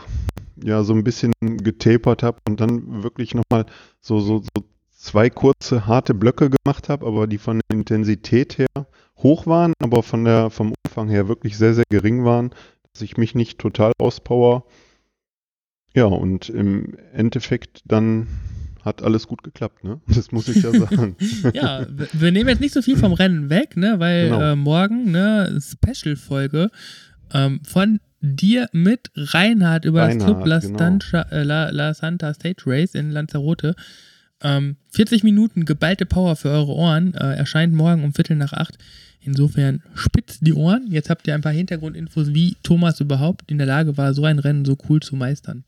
ja 0.62 0.84
so 0.84 0.94
ein 0.94 1.02
bisschen 1.02 1.32
getapert 1.40 2.22
habe 2.22 2.38
und 2.48 2.60
dann 2.60 3.02
wirklich 3.02 3.34
nochmal 3.34 3.66
so, 4.00 4.20
so, 4.20 4.38
so 4.38 4.64
zwei 4.92 5.28
kurze 5.28 5.88
harte 5.88 6.14
Blöcke 6.14 6.50
gemacht 6.50 6.88
habe, 6.88 7.04
aber 7.04 7.26
die 7.26 7.38
von 7.38 7.60
der 7.68 7.78
Intensität 7.78 8.58
her 8.58 8.86
hoch 9.18 9.46
waren, 9.46 9.72
aber 9.82 10.02
von 10.02 10.24
der 10.24 10.50
vom 10.50 10.72
Umfang 10.94 11.08
her 11.08 11.26
wirklich 11.26 11.58
sehr 11.58 11.74
sehr 11.74 11.84
gering 11.90 12.24
waren, 12.24 12.50
dass 12.92 13.02
ich 13.02 13.16
mich 13.16 13.34
nicht 13.34 13.58
total 13.58 13.90
auspower. 13.98 14.64
Ja, 15.92 16.04
und 16.04 16.48
im 16.48 16.96
Endeffekt 17.12 17.82
dann 17.84 18.28
hat 18.84 19.02
alles 19.02 19.26
gut 19.26 19.42
geklappt, 19.42 19.82
ne? 19.82 20.00
Das 20.06 20.30
muss 20.30 20.46
ich 20.46 20.62
ja 20.62 20.70
sagen. 20.70 21.16
ja, 21.52 21.84
wir 22.12 22.30
nehmen 22.30 22.48
jetzt 22.48 22.60
nicht 22.60 22.74
so 22.74 22.80
viel 22.80 22.96
vom 22.96 23.12
Rennen 23.12 23.50
weg, 23.50 23.76
ne? 23.76 23.96
Weil 23.98 24.26
genau. 24.26 24.40
äh, 24.40 24.54
morgen 24.54 25.08
eine 25.08 25.60
Special-Folge 25.60 26.70
ähm, 27.32 27.60
von 27.64 27.98
dir 28.20 28.68
mit 28.70 29.10
Reinhard 29.16 29.86
über 29.86 30.02
Reinhard, 30.02 30.20
das 30.20 30.26
Club 30.26 30.46
La, 30.46 30.58
genau. 30.60 30.76
Stancha, 30.76 31.22
äh, 31.32 31.42
La, 31.42 31.70
La, 31.70 31.92
Santa 31.92 32.32
State 32.34 32.62
Race 32.66 32.94
in 32.94 33.10
Lanzarote. 33.10 33.74
Ähm, 34.44 34.76
40 34.90 35.24
Minuten 35.24 35.64
geballte 35.64 36.04
Power 36.04 36.36
für 36.36 36.50
eure 36.50 36.72
Ohren 36.72 37.14
äh, 37.14 37.34
erscheint 37.34 37.74
morgen 37.74 38.04
um 38.04 38.12
Viertel 38.12 38.36
nach 38.36 38.52
acht. 38.52 38.76
Insofern 39.20 39.82
spitzt 39.94 40.46
die 40.46 40.52
Ohren. 40.52 40.86
Jetzt 40.90 41.08
habt 41.08 41.26
ihr 41.26 41.34
ein 41.34 41.40
paar 41.40 41.52
Hintergrundinfos, 41.52 42.34
wie 42.34 42.56
Thomas 42.62 43.00
überhaupt 43.00 43.50
in 43.50 43.56
der 43.56 43.66
Lage 43.66 43.96
war, 43.96 44.12
so 44.12 44.26
ein 44.26 44.38
Rennen 44.38 44.66
so 44.66 44.76
cool 44.88 45.00
zu 45.00 45.16
meistern. 45.16 45.64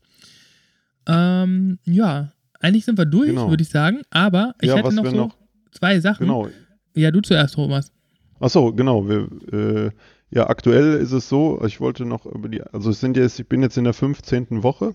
Ähm, 1.07 1.79
ja, 1.85 2.31
eigentlich 2.59 2.85
sind 2.85 2.99
wir 2.99 3.05
durch, 3.05 3.29
genau. 3.29 3.49
würde 3.49 3.63
ich 3.63 3.69
sagen. 3.69 4.01
Aber 4.11 4.53
ich 4.61 4.69
ja, 4.69 4.75
hätte 4.75 4.93
noch 4.93 5.05
so 5.05 5.15
noch, 5.15 5.37
zwei 5.71 5.99
Sachen. 5.99 6.27
Genau. 6.27 6.47
Ja, 6.95 7.09
du 7.09 7.21
zuerst, 7.21 7.55
Thomas. 7.55 7.91
Achso, 8.39 8.71
genau. 8.73 9.07
Wir, 9.07 9.27
äh, 9.51 9.91
ja, 10.29 10.47
aktuell 10.47 10.99
ist 10.99 11.11
es 11.11 11.27
so, 11.27 11.63
ich 11.65 11.79
wollte 11.79 12.05
noch 12.05 12.27
über 12.27 12.49
die, 12.49 12.61
also 12.61 12.91
es 12.91 12.99
sind 12.99 13.17
jetzt, 13.17 13.39
ich 13.39 13.47
bin 13.47 13.63
jetzt 13.63 13.77
in 13.77 13.85
der 13.85 13.93
15. 13.93 14.61
Woche. 14.61 14.93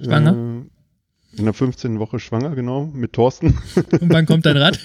Schwanger? 0.00 0.62
Äh, 0.62 0.79
in 1.36 1.44
der 1.44 1.54
15. 1.54 1.98
Woche 1.98 2.18
schwanger, 2.18 2.54
genau, 2.54 2.86
mit 2.86 3.12
Thorsten. 3.12 3.58
Und 4.00 4.12
wann 4.12 4.26
kommt 4.26 4.46
dein 4.46 4.56
Rad? 4.56 4.78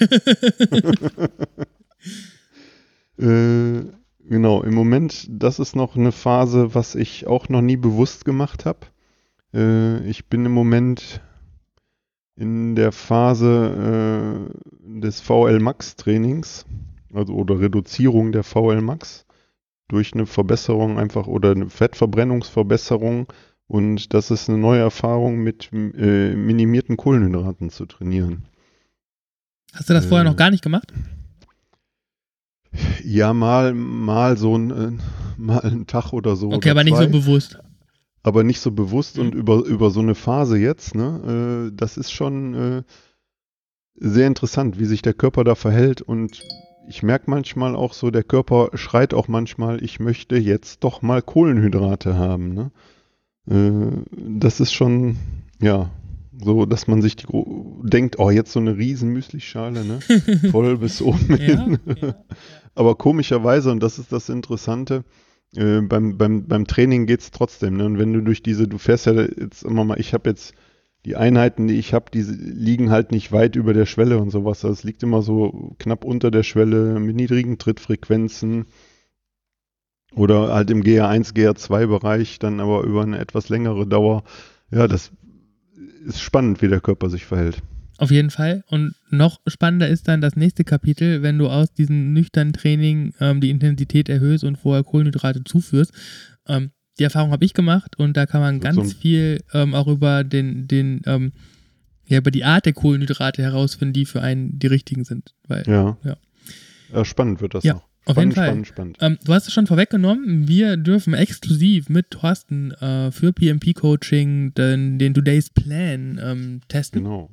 äh, 3.18 3.80
Genau, 4.28 4.62
im 4.62 4.74
Moment, 4.74 5.28
das 5.30 5.60
ist 5.60 5.76
noch 5.76 5.94
eine 5.94 6.10
Phase, 6.10 6.74
was 6.74 6.96
ich 6.96 7.28
auch 7.28 7.48
noch 7.48 7.60
nie 7.60 7.76
bewusst 7.76 8.24
gemacht 8.24 8.66
habe. 8.66 8.80
Äh, 9.54 10.04
ich 10.08 10.26
bin 10.26 10.44
im 10.44 10.52
Moment 10.52 11.20
in 12.34 12.74
der 12.74 12.90
Phase 12.90 14.48
äh, 14.50 15.00
des 15.00 15.20
VL 15.20 15.60
Max 15.60 15.94
Trainings, 15.94 16.66
also 17.14 17.34
oder 17.34 17.60
Reduzierung 17.60 18.32
der 18.32 18.42
VL 18.42 18.80
Max 18.80 19.26
durch 19.86 20.12
eine 20.12 20.26
Verbesserung 20.26 20.98
einfach 20.98 21.28
oder 21.28 21.52
eine 21.52 21.70
Fettverbrennungsverbesserung 21.70 23.28
und 23.68 24.14
das 24.14 24.30
ist 24.30 24.48
eine 24.48 24.58
neue 24.58 24.80
Erfahrung 24.80 25.38
mit 25.38 25.70
äh, 25.72 26.34
minimierten 26.34 26.96
Kohlenhydraten 26.96 27.70
zu 27.70 27.86
trainieren. 27.86 28.44
Hast 29.72 29.88
du 29.90 29.94
das 29.94 30.06
vorher 30.06 30.24
noch 30.24 30.34
äh. 30.34 30.36
gar 30.36 30.50
nicht 30.50 30.62
gemacht? 30.62 30.92
Ja, 33.02 33.32
mal, 33.32 33.74
mal 33.74 34.36
so 34.36 34.56
ein, 34.56 34.70
äh, 34.70 34.92
mal 35.36 35.60
einen 35.60 35.86
Tag 35.86 36.12
oder 36.12 36.36
so. 36.36 36.52
Okay, 36.52 36.70
oder 36.70 36.80
aber 36.80 36.82
zwei. 36.82 36.90
nicht 36.90 37.12
so 37.12 37.20
bewusst. 37.20 37.58
Aber 38.22 38.44
nicht 38.44 38.60
so 38.60 38.70
bewusst 38.72 39.16
mhm. 39.16 39.22
und 39.22 39.34
über, 39.34 39.64
über 39.64 39.90
so 39.90 40.00
eine 40.00 40.14
Phase 40.14 40.58
jetzt, 40.58 40.94
ne? 40.94 41.68
Äh, 41.70 41.76
das 41.76 41.96
ist 41.96 42.12
schon 42.12 42.54
äh, 42.54 42.82
sehr 43.94 44.26
interessant, 44.26 44.78
wie 44.78 44.84
sich 44.84 45.02
der 45.02 45.14
Körper 45.14 45.44
da 45.44 45.54
verhält 45.54 46.02
und 46.02 46.42
ich 46.88 47.02
merke 47.02 47.30
manchmal 47.30 47.74
auch 47.74 47.92
so, 47.92 48.10
der 48.10 48.22
Körper 48.22 48.70
schreit 48.74 49.12
auch 49.12 49.28
manchmal, 49.28 49.82
ich 49.82 49.98
möchte 49.98 50.36
jetzt 50.36 50.84
doch 50.84 51.02
mal 51.02 51.20
Kohlenhydrate 51.20 52.16
haben. 52.16 52.54
Ne? 52.54 52.70
Äh, 53.48 53.90
das 54.10 54.60
ist 54.60 54.72
schon, 54.72 55.16
ja, 55.60 55.90
so, 56.38 56.66
dass 56.66 56.86
man 56.86 57.02
sich 57.02 57.16
die, 57.16 57.26
denkt, 57.82 58.18
oh, 58.18 58.30
jetzt 58.30 58.52
so 58.52 58.60
eine 58.60 58.76
riesen 58.76 59.10
Müslischale, 59.10 59.84
ne? 59.84 60.00
Voll 60.50 60.78
bis 60.78 61.00
oben 61.00 61.36
hin. 61.36 61.78
Ja, 61.86 61.94
ja, 62.08 62.14
Aber 62.74 62.94
komischerweise, 62.94 63.70
und 63.70 63.82
das 63.82 63.98
ist 63.98 64.12
das 64.12 64.28
Interessante, 64.28 65.04
äh, 65.54 65.80
beim, 65.80 66.18
beim, 66.18 66.46
beim 66.46 66.66
Training 66.66 67.06
geht 67.06 67.20
es 67.20 67.30
trotzdem. 67.30 67.78
Ne? 67.78 67.86
Und 67.86 67.98
wenn 67.98 68.12
du 68.12 68.20
durch 68.20 68.42
diese, 68.42 68.68
du 68.68 68.78
fährst 68.78 69.06
ja 69.06 69.14
jetzt 69.14 69.62
immer 69.62 69.84
mal, 69.84 69.98
ich 69.98 70.12
habe 70.12 70.28
jetzt 70.28 70.54
die 71.04 71.16
Einheiten, 71.16 71.68
die 71.68 71.78
ich 71.78 71.94
habe, 71.94 72.10
die 72.12 72.22
liegen 72.22 72.90
halt 72.90 73.12
nicht 73.12 73.30
weit 73.30 73.54
über 73.56 73.72
der 73.72 73.86
Schwelle 73.86 74.18
und 74.18 74.30
sowas. 74.30 74.64
Also 74.64 74.72
es 74.72 74.84
liegt 74.84 75.02
immer 75.02 75.22
so 75.22 75.76
knapp 75.78 76.04
unter 76.04 76.30
der 76.30 76.42
Schwelle 76.42 76.98
mit 76.98 77.16
niedrigen 77.16 77.58
Trittfrequenzen 77.58 78.66
oder 80.16 80.52
halt 80.52 80.70
im 80.70 80.82
GR1, 80.82 81.34
GR2-Bereich, 81.34 82.38
dann 82.38 82.58
aber 82.58 82.82
über 82.82 83.02
eine 83.02 83.18
etwas 83.18 83.48
längere 83.48 83.86
Dauer. 83.86 84.24
Ja, 84.70 84.88
das 84.88 85.12
ist 86.06 86.20
spannend, 86.20 86.62
wie 86.62 86.68
der 86.68 86.80
Körper 86.80 87.10
sich 87.10 87.26
verhält. 87.26 87.62
Auf 87.98 88.10
jeden 88.10 88.30
Fall. 88.30 88.64
Und 88.68 88.94
noch 89.10 89.40
spannender 89.46 89.88
ist 89.88 90.08
dann 90.08 90.20
das 90.20 90.36
nächste 90.36 90.64
Kapitel, 90.64 91.22
wenn 91.22 91.38
du 91.38 91.48
aus 91.48 91.72
diesem 91.72 92.12
nüchternen 92.12 92.52
Training 92.52 93.14
ähm, 93.20 93.40
die 93.40 93.50
Intensität 93.50 94.08
erhöhst 94.08 94.44
und 94.44 94.56
vorher 94.56 94.84
Kohlenhydrate 94.84 95.44
zuführst. 95.44 95.92
Ähm, 96.46 96.70
die 96.98 97.04
Erfahrung 97.04 97.30
habe 97.30 97.44
ich 97.44 97.52
gemacht 97.52 97.98
und 97.98 98.16
da 98.16 98.24
kann 98.24 98.40
man 98.40 98.60
ganz 98.60 98.76
so 98.76 98.84
viel 98.84 99.42
ähm, 99.52 99.74
auch 99.74 99.86
über 99.86 100.24
den, 100.24 100.66
den, 100.66 101.02
ähm, 101.04 101.32
ja, 102.06 102.18
über 102.18 102.30
die 102.30 102.44
Art 102.44 102.64
der 102.64 102.72
Kohlenhydrate 102.72 103.42
herausfinden, 103.42 103.92
die 103.92 104.06
für 104.06 104.22
einen 104.22 104.58
die 104.58 104.66
richtigen 104.66 105.04
sind. 105.04 105.34
Weil, 105.46 105.64
ja. 105.66 105.98
ja. 106.04 106.16
ja 106.94 107.04
spannend 107.04 107.42
wird 107.42 107.54
das 107.54 107.64
ja. 107.64 107.74
noch. 107.74 107.86
Auf 108.06 108.16
jeden 108.16 108.32
Fall. 108.32 108.46
Spannend, 108.46 108.66
spannend. 108.68 108.98
Ähm, 109.00 109.18
du 109.24 109.34
hast 109.34 109.48
es 109.48 109.52
schon 109.52 109.66
vorweggenommen. 109.66 110.46
Wir 110.46 110.76
dürfen 110.76 111.12
exklusiv 111.12 111.88
mit 111.88 112.12
Thorsten 112.12 112.70
äh, 112.72 113.10
für 113.10 113.32
PMP-Coaching 113.32 114.54
den, 114.54 114.98
den 114.98 115.12
Today's 115.12 115.50
Plan 115.50 116.20
ähm, 116.22 116.60
testen. 116.68 117.02
Genau. 117.02 117.30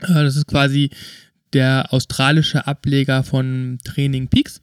Äh, 0.00 0.22
das 0.22 0.36
ist 0.36 0.46
quasi 0.46 0.90
der 1.54 1.92
australische 1.94 2.66
Ableger 2.66 3.24
von 3.24 3.78
Training 3.84 4.28
Peaks. 4.28 4.60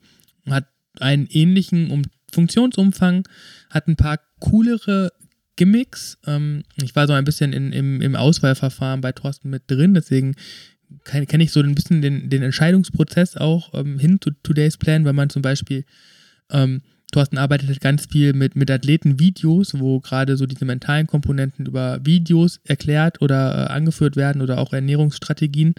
Hat 0.47 0.67
einen 0.99 1.27
ähnlichen 1.27 1.89
um 1.89 2.03
Funktionsumfang, 2.31 3.27
hat 3.71 3.87
ein 3.87 3.95
paar 3.95 4.19
coolere 4.39 5.11
Gimmicks. 5.55 6.19
Ähm, 6.27 6.63
ich 6.75 6.95
war 6.95 7.07
so 7.07 7.13
ein 7.13 7.25
bisschen 7.25 7.53
in, 7.53 7.73
im, 7.73 8.01
im 8.01 8.15
Auswahlverfahren 8.15 9.01
bei 9.01 9.13
Thorsten 9.13 9.49
mit 9.49 9.63
drin, 9.65 9.95
deswegen 9.95 10.35
kenne 11.03 11.43
ich 11.43 11.51
so 11.51 11.61
ein 11.61 11.75
bisschen 11.75 12.01
den, 12.01 12.29
den 12.29 12.43
Entscheidungsprozess 12.43 13.37
auch 13.37 13.73
ähm, 13.73 13.99
hin 13.99 14.19
zu 14.21 14.31
Today's 14.43 14.77
Plan, 14.77 15.05
weil 15.05 15.13
man 15.13 15.29
zum 15.29 15.41
Beispiel, 15.41 15.85
ähm, 16.51 16.81
Thorsten 17.11 17.39
arbeitet 17.39 17.69
halt 17.69 17.81
ganz 17.81 18.05
viel 18.05 18.33
mit, 18.33 18.55
mit 18.55 18.69
Athleten-Videos, 18.69 19.79
wo 19.79 19.99
gerade 19.99 20.37
so 20.37 20.45
diese 20.45 20.65
mentalen 20.65 21.07
Komponenten 21.07 21.65
über 21.65 21.99
Videos 22.05 22.59
erklärt 22.65 23.21
oder 23.21 23.67
äh, 23.67 23.71
angeführt 23.71 24.15
werden 24.15 24.41
oder 24.41 24.59
auch 24.59 24.73
Ernährungsstrategien. 24.73 25.73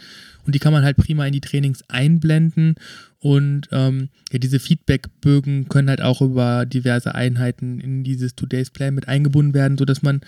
Und 0.45 0.55
die 0.55 0.59
kann 0.59 0.73
man 0.73 0.83
halt 0.83 0.97
prima 0.97 1.27
in 1.27 1.33
die 1.33 1.41
Trainings 1.41 1.85
einblenden. 1.89 2.75
Und 3.21 3.69
ähm, 3.71 4.09
ja, 4.33 4.39
diese 4.39 4.59
Feedbackbögen 4.59 5.69
können 5.69 5.89
halt 5.89 6.03
auch 6.03 6.21
über 6.21 6.67
diverse 6.67 7.15
Einheiten 7.15 7.79
in 7.79 8.03
dieses 8.03 8.35
Today's 8.35 8.71
Plan 8.71 8.95
mit 8.95 9.07
eingebunden 9.07 9.55
werden, 9.55 9.79
sodass 9.79 10.03
man 10.03 10.23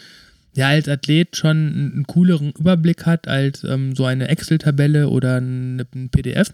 ja 0.54 0.68
als 0.68 0.88
Athlet 0.88 1.36
schon 1.36 1.56
einen 1.56 2.06
cooleren 2.06 2.52
Überblick 2.58 3.06
hat 3.06 3.28
als 3.28 3.64
ähm, 3.64 3.94
so 3.94 4.04
eine 4.04 4.28
Excel-Tabelle 4.28 5.08
oder 5.08 5.40
ein, 5.40 5.80
ein 5.94 6.10
PDF. 6.10 6.52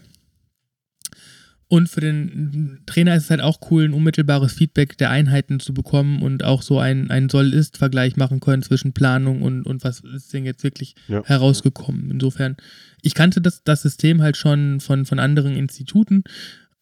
Und 1.71 1.87
für 1.87 2.01
den 2.01 2.79
Trainer 2.87 3.15
ist 3.15 3.25
es 3.25 3.29
halt 3.29 3.41
auch 3.41 3.59
cool, 3.69 3.83
ein 3.83 3.93
unmittelbares 3.93 4.53
Feedback 4.53 4.97
der 4.97 5.11
Einheiten 5.11 5.59
zu 5.59 5.71
bekommen 5.71 6.23
und 6.23 6.43
auch 6.43 6.63
so 6.63 6.79
einen, 6.79 7.11
einen 7.11 7.29
Soll-Ist-Vergleich 7.29 8.15
machen 8.15 8.39
können 8.39 8.63
zwischen 8.63 8.93
Planung 8.93 9.43
und, 9.43 9.67
und 9.67 9.83
was 9.83 9.99
ist 9.99 10.33
denn 10.33 10.45
jetzt 10.45 10.63
wirklich 10.63 10.95
ja. 11.07 11.23
herausgekommen. 11.25 12.09
Insofern, 12.09 12.57
ich 13.03 13.13
kannte 13.13 13.39
das, 13.39 13.63
das 13.63 13.83
System 13.83 14.23
halt 14.23 14.35
schon 14.35 14.79
von, 14.79 15.05
von 15.05 15.19
anderen 15.19 15.55
Instituten, 15.55 16.23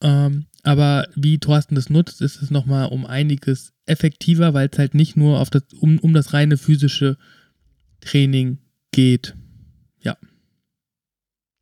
ähm, 0.01 0.45
aber 0.63 1.07
wie 1.15 1.39
Thorsten 1.39 1.75
das 1.75 1.89
nutzt, 1.89 2.21
ist 2.21 2.41
es 2.41 2.51
nochmal 2.51 2.89
um 2.89 3.05
einiges 3.05 3.73
effektiver, 3.86 4.53
weil 4.53 4.69
es 4.71 4.77
halt 4.77 4.95
nicht 4.95 5.15
nur 5.15 5.39
auf 5.39 5.49
das, 5.49 5.63
um, 5.79 5.97
um 5.99 6.13
das 6.13 6.33
reine 6.33 6.57
physische 6.57 7.17
Training 8.01 8.57
geht. 8.91 9.36
Ja. 10.01 10.17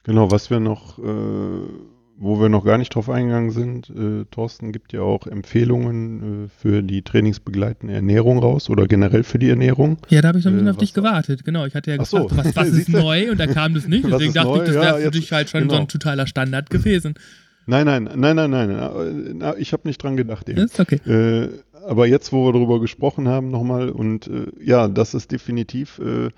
Genau, 0.03 0.31
was 0.31 0.49
wir 0.49 0.59
noch, 0.59 0.97
äh, 0.99 1.01
wo 2.17 2.39
wir 2.39 2.49
noch 2.49 2.65
gar 2.65 2.77
nicht 2.77 2.95
drauf 2.95 3.09
eingegangen 3.09 3.51
sind, 3.51 3.89
äh, 3.89 4.25
Thorsten 4.31 4.71
gibt 4.71 4.91
ja 4.91 5.01
auch 5.01 5.27
Empfehlungen 5.27 6.45
äh, 6.45 6.47
für 6.47 6.81
die 6.81 7.03
trainingsbegleitende 7.03 7.93
Ernährung 7.93 8.39
raus 8.39 8.69
oder 8.69 8.87
generell 8.87 9.23
für 9.23 9.37
die 9.37 9.49
Ernährung. 9.49 9.97
Ja, 10.09 10.21
da 10.21 10.29
habe 10.29 10.39
ich 10.39 10.45
bisschen 10.45 10.67
äh, 10.67 10.71
auf 10.71 10.77
dich 10.77 10.93
gewartet, 10.93 11.43
genau. 11.43 11.65
Ich 11.65 11.75
hatte 11.75 11.91
ja 11.91 11.97
gefragt, 11.97 12.29
so. 12.31 12.37
was, 12.37 12.55
was 12.55 12.69
ist 12.69 12.89
neu 12.89 13.31
und 13.31 13.39
da 13.39 13.47
kam 13.47 13.73
das 13.73 13.87
nicht. 13.87 14.05
Deswegen 14.05 14.33
dachte 14.33 14.49
neu? 14.49 14.57
ich, 14.57 14.63
das 14.65 14.75
wäre 14.75 14.99
ja, 14.99 15.05
für 15.05 15.11
dich 15.11 15.31
halt 15.31 15.49
schon 15.49 15.61
genau. 15.61 15.75
so 15.75 15.79
ein 15.81 15.87
totaler 15.87 16.25
Standard 16.25 16.69
gewesen. 16.69 17.15
Nein, 17.65 17.85
nein, 17.85 18.09
nein, 18.15 18.35
nein, 18.35 19.37
nein. 19.37 19.53
Ich 19.57 19.73
habe 19.73 19.87
nicht 19.87 20.01
dran 20.01 20.17
gedacht. 20.17 20.47
Eben. 20.49 20.59
Ist 20.59 20.79
okay. 20.79 20.95
Äh, 21.09 21.49
aber 21.85 22.07
jetzt, 22.07 22.31
wo 22.31 22.45
wir 22.45 22.53
darüber 22.53 22.79
gesprochen 22.79 23.27
haben 23.27 23.49
nochmal, 23.49 23.89
und 23.89 24.27
äh, 24.27 24.47
ja, 24.59 24.87
das 24.87 25.13
ist 25.13 25.31
definitiv, 25.31 25.99
äh, 25.99 26.29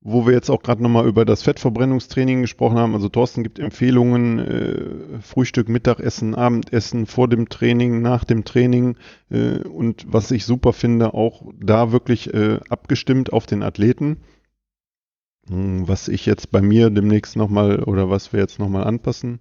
wo 0.00 0.26
wir 0.26 0.32
jetzt 0.32 0.50
auch 0.50 0.62
gerade 0.62 0.82
nochmal 0.82 1.06
über 1.06 1.24
das 1.24 1.42
Fettverbrennungstraining 1.42 2.42
gesprochen 2.42 2.76
haben. 2.76 2.94
Also 2.94 3.08
Thorsten 3.08 3.42
gibt 3.44 3.58
Empfehlungen, 3.58 4.38
äh, 4.38 5.20
Frühstück, 5.20 5.68
Mittagessen, 5.68 6.34
Abendessen, 6.34 7.06
vor 7.06 7.28
dem 7.28 7.48
Training, 7.48 8.02
nach 8.02 8.24
dem 8.24 8.44
Training. 8.44 8.96
Äh, 9.30 9.58
und 9.60 10.04
was 10.08 10.30
ich 10.30 10.44
super 10.44 10.72
finde, 10.72 11.14
auch 11.14 11.42
da 11.58 11.92
wirklich 11.92 12.32
äh, 12.34 12.58
abgestimmt 12.68 13.32
auf 13.32 13.46
den 13.46 13.62
Athleten. 13.62 14.18
Hm, 15.48 15.88
was 15.88 16.08
ich 16.08 16.26
jetzt 16.26 16.50
bei 16.50 16.60
mir 16.60 16.90
demnächst 16.90 17.36
nochmal 17.36 17.82
oder 17.84 18.10
was 18.10 18.32
wir 18.32 18.40
jetzt 18.40 18.58
nochmal 18.58 18.84
anpassen 18.84 19.40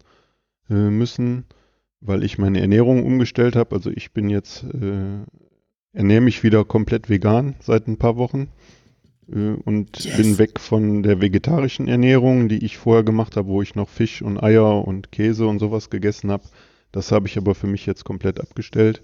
äh, 0.72 0.90
müssen, 0.90 1.46
weil 2.00 2.24
ich 2.24 2.38
meine 2.38 2.62
Ernährung 2.62 3.06
umgestellt 3.06 3.56
habe. 3.56 3.76
Also 3.76 3.92
ich 3.92 4.12
bin 4.12 4.30
jetzt, 4.30 4.64
äh, 4.64 5.20
ernähre 5.94 6.22
mich 6.22 6.44
wieder 6.44 6.64
komplett 6.66 7.10
vegan 7.10 7.56
seit 7.60 7.88
ein 7.88 7.98
paar 7.98 8.16
Wochen 8.18 8.48
äh, 9.32 9.54
und 9.66 10.04
yes. 10.04 10.18
bin 10.18 10.38
weg 10.38 10.60
von 10.60 11.04
der 11.04 11.22
vegetarischen 11.22 11.88
Ernährung, 11.88 12.48
die 12.48 12.64
ich 12.66 12.78
vorher 12.78 13.04
gemacht 13.04 13.36
habe, 13.36 13.50
wo 13.50 13.62
ich 13.62 13.76
noch 13.76 13.90
Fisch 13.90 14.22
und 14.22 14.42
Eier 14.42 14.88
und 14.88 15.12
Käse 15.12 15.46
und 15.46 15.60
sowas 15.60 15.90
gegessen 15.90 16.32
habe. 16.32 16.44
Das 16.92 17.12
habe 17.12 17.28
ich 17.28 17.38
aber 17.38 17.54
für 17.54 17.68
mich 17.68 17.86
jetzt 17.86 18.06
komplett 18.06 18.40
abgestellt. 18.40 19.02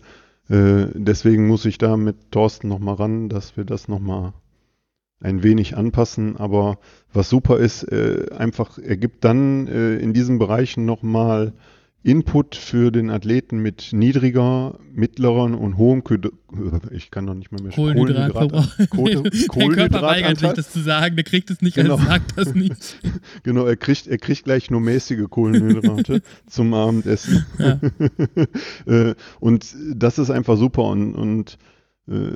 Äh, 0.50 0.88
deswegen 0.94 1.48
muss 1.48 1.66
ich 1.66 1.78
da 1.78 1.98
mit 1.98 2.32
Thorsten 2.32 2.70
nochmal 2.70 2.96
ran, 2.96 3.30
dass 3.30 3.58
wir 3.58 3.66
das 3.66 3.88
nochmal 3.88 4.34
ein 5.20 5.44
wenig 5.44 5.76
anpassen. 5.78 6.38
Aber 6.38 6.80
was 7.14 7.30
super 7.30 7.58
ist, 7.58 7.84
äh, 7.84 8.28
einfach, 8.38 8.78
er 8.78 8.98
gibt 8.98 9.24
dann 9.24 9.68
äh, 9.68 9.96
in 9.98 10.14
diesen 10.14 10.40
Bereichen 10.40 10.86
nochmal 10.86 11.54
Input 12.08 12.56
für 12.56 12.90
den 12.90 13.10
Athleten 13.10 13.58
mit 13.58 13.90
niedriger, 13.92 14.80
mittleren 14.94 15.54
und 15.54 15.78
hohem 15.78 16.06
Kö 16.06 16.18
ich 16.92 17.12
kann 17.12 17.26
noch 17.26 17.34
nicht 17.34 17.52
mehr 17.52 17.62
mehr 17.62 17.72
Kohlenhydratverbrauch. 17.74 18.66
Kohlenhydrat 18.90 19.56
der 19.56 19.70
Körper 19.70 20.02
weigert 20.04 20.40
sich 20.40 20.52
das 20.54 20.72
zu 20.72 20.80
sagen, 20.80 21.18
der 21.18 21.26
kriegt 21.26 21.50
es 21.50 21.62
nicht, 21.62 21.76
genau. 21.76 21.98
er 21.98 22.06
sagt 22.06 22.38
das 22.38 22.54
nicht. 22.54 23.00
genau, 23.44 23.66
er 23.66 23.76
kriegt, 23.76 24.08
er 24.08 24.20
kriegt 24.20 24.46
gleich 24.46 24.72
nur 24.72 24.80
mäßige 24.80 25.26
Kohlenhydrate 25.30 26.22
zum 26.48 26.74
Abendessen. 26.74 27.46
Äh, 28.86 29.16
und 29.40 29.76
das 29.94 30.18
ist 30.18 30.30
einfach 30.30 30.58
super 30.58 30.84
und, 30.84 31.14
und 31.14 31.58
äh, 32.08 32.32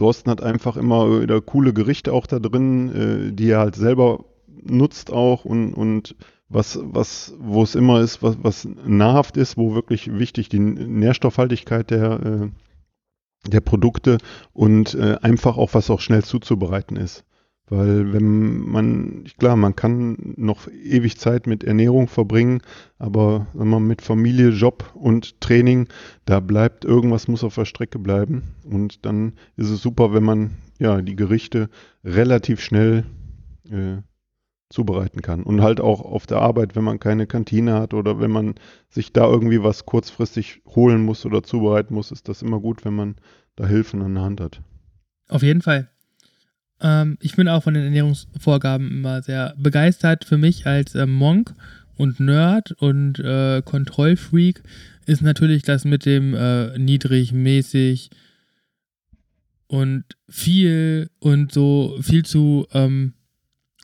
Thorsten 0.00 0.30
hat 0.30 0.42
einfach 0.42 0.78
immer 0.78 1.20
wieder 1.20 1.42
coole 1.42 1.74
Gerichte 1.74 2.14
auch 2.14 2.26
da 2.26 2.38
drin, 2.38 3.28
äh, 3.28 3.32
die 3.34 3.50
er 3.50 3.58
halt 3.58 3.76
selber 3.76 4.24
nutzt 4.62 5.12
auch 5.12 5.44
und, 5.44 5.74
und 5.74 6.16
was, 6.48 6.78
was, 6.82 7.34
wo 7.38 7.62
es 7.62 7.74
immer 7.74 8.00
ist, 8.00 8.22
was, 8.22 8.38
was 8.42 8.66
nahrhaft 8.86 9.36
ist, 9.36 9.58
wo 9.58 9.74
wirklich 9.74 10.18
wichtig 10.18 10.48
die 10.48 10.58
Nährstoffhaltigkeit 10.58 11.90
der, 11.90 12.12
äh, 12.12 13.50
der 13.50 13.60
Produkte 13.60 14.16
und 14.54 14.94
äh, 14.94 15.18
einfach 15.20 15.58
auch 15.58 15.74
was 15.74 15.90
auch 15.90 16.00
schnell 16.00 16.24
zuzubereiten 16.24 16.96
ist. 16.96 17.26
Weil 17.70 18.12
wenn 18.12 18.68
man, 18.68 19.24
klar, 19.38 19.54
man 19.54 19.76
kann 19.76 20.34
noch 20.36 20.66
ewig 20.68 21.18
Zeit 21.18 21.46
mit 21.46 21.62
Ernährung 21.62 22.08
verbringen, 22.08 22.62
aber 22.98 23.46
wenn 23.54 23.68
man 23.68 23.86
mit 23.86 24.02
Familie, 24.02 24.48
Job 24.48 24.90
und 24.94 25.40
Training, 25.40 25.86
da 26.24 26.40
bleibt 26.40 26.84
irgendwas 26.84 27.28
muss 27.28 27.44
auf 27.44 27.54
der 27.54 27.64
Strecke 27.64 28.00
bleiben. 28.00 28.42
Und 28.68 29.06
dann 29.06 29.34
ist 29.56 29.70
es 29.70 29.80
super, 29.80 30.12
wenn 30.12 30.24
man 30.24 30.50
ja 30.80 31.00
die 31.00 31.14
Gerichte 31.14 31.70
relativ 32.02 32.60
schnell 32.60 33.04
äh, 33.70 33.98
zubereiten 34.68 35.22
kann. 35.22 35.44
Und 35.44 35.62
halt 35.62 35.80
auch 35.80 36.00
auf 36.00 36.26
der 36.26 36.38
Arbeit, 36.38 36.74
wenn 36.74 36.84
man 36.84 36.98
keine 36.98 37.28
Kantine 37.28 37.74
hat 37.74 37.94
oder 37.94 38.18
wenn 38.18 38.32
man 38.32 38.56
sich 38.88 39.12
da 39.12 39.28
irgendwie 39.28 39.62
was 39.62 39.86
kurzfristig 39.86 40.60
holen 40.66 41.04
muss 41.04 41.24
oder 41.24 41.44
zubereiten 41.44 41.94
muss, 41.94 42.10
ist 42.10 42.28
das 42.28 42.42
immer 42.42 42.58
gut, 42.58 42.84
wenn 42.84 42.94
man 42.94 43.14
da 43.54 43.66
Hilfen 43.66 44.02
an 44.02 44.14
der 44.14 44.24
Hand 44.24 44.40
hat. 44.40 44.60
Auf 45.28 45.42
jeden 45.42 45.62
Fall. 45.62 45.88
Ähm, 46.80 47.18
ich 47.20 47.36
bin 47.36 47.48
auch 47.48 47.62
von 47.62 47.74
den 47.74 47.84
Ernährungsvorgaben 47.84 48.90
immer 48.90 49.22
sehr 49.22 49.54
begeistert. 49.56 50.24
Für 50.24 50.38
mich 50.38 50.66
als 50.66 50.94
äh, 50.94 51.06
Monk 51.06 51.54
und 51.96 52.20
Nerd 52.20 52.72
und 52.72 53.18
äh, 53.18 53.62
Kontrollfreak 53.64 54.62
ist 55.06 55.22
natürlich 55.22 55.62
das 55.62 55.84
mit 55.84 56.06
dem 56.06 56.34
äh, 56.34 56.78
niedrig, 56.78 57.32
mäßig 57.32 58.10
und 59.66 60.04
viel 60.28 61.10
und 61.18 61.52
so 61.52 61.98
viel 62.00 62.24
zu 62.24 62.66
ähm, 62.72 63.14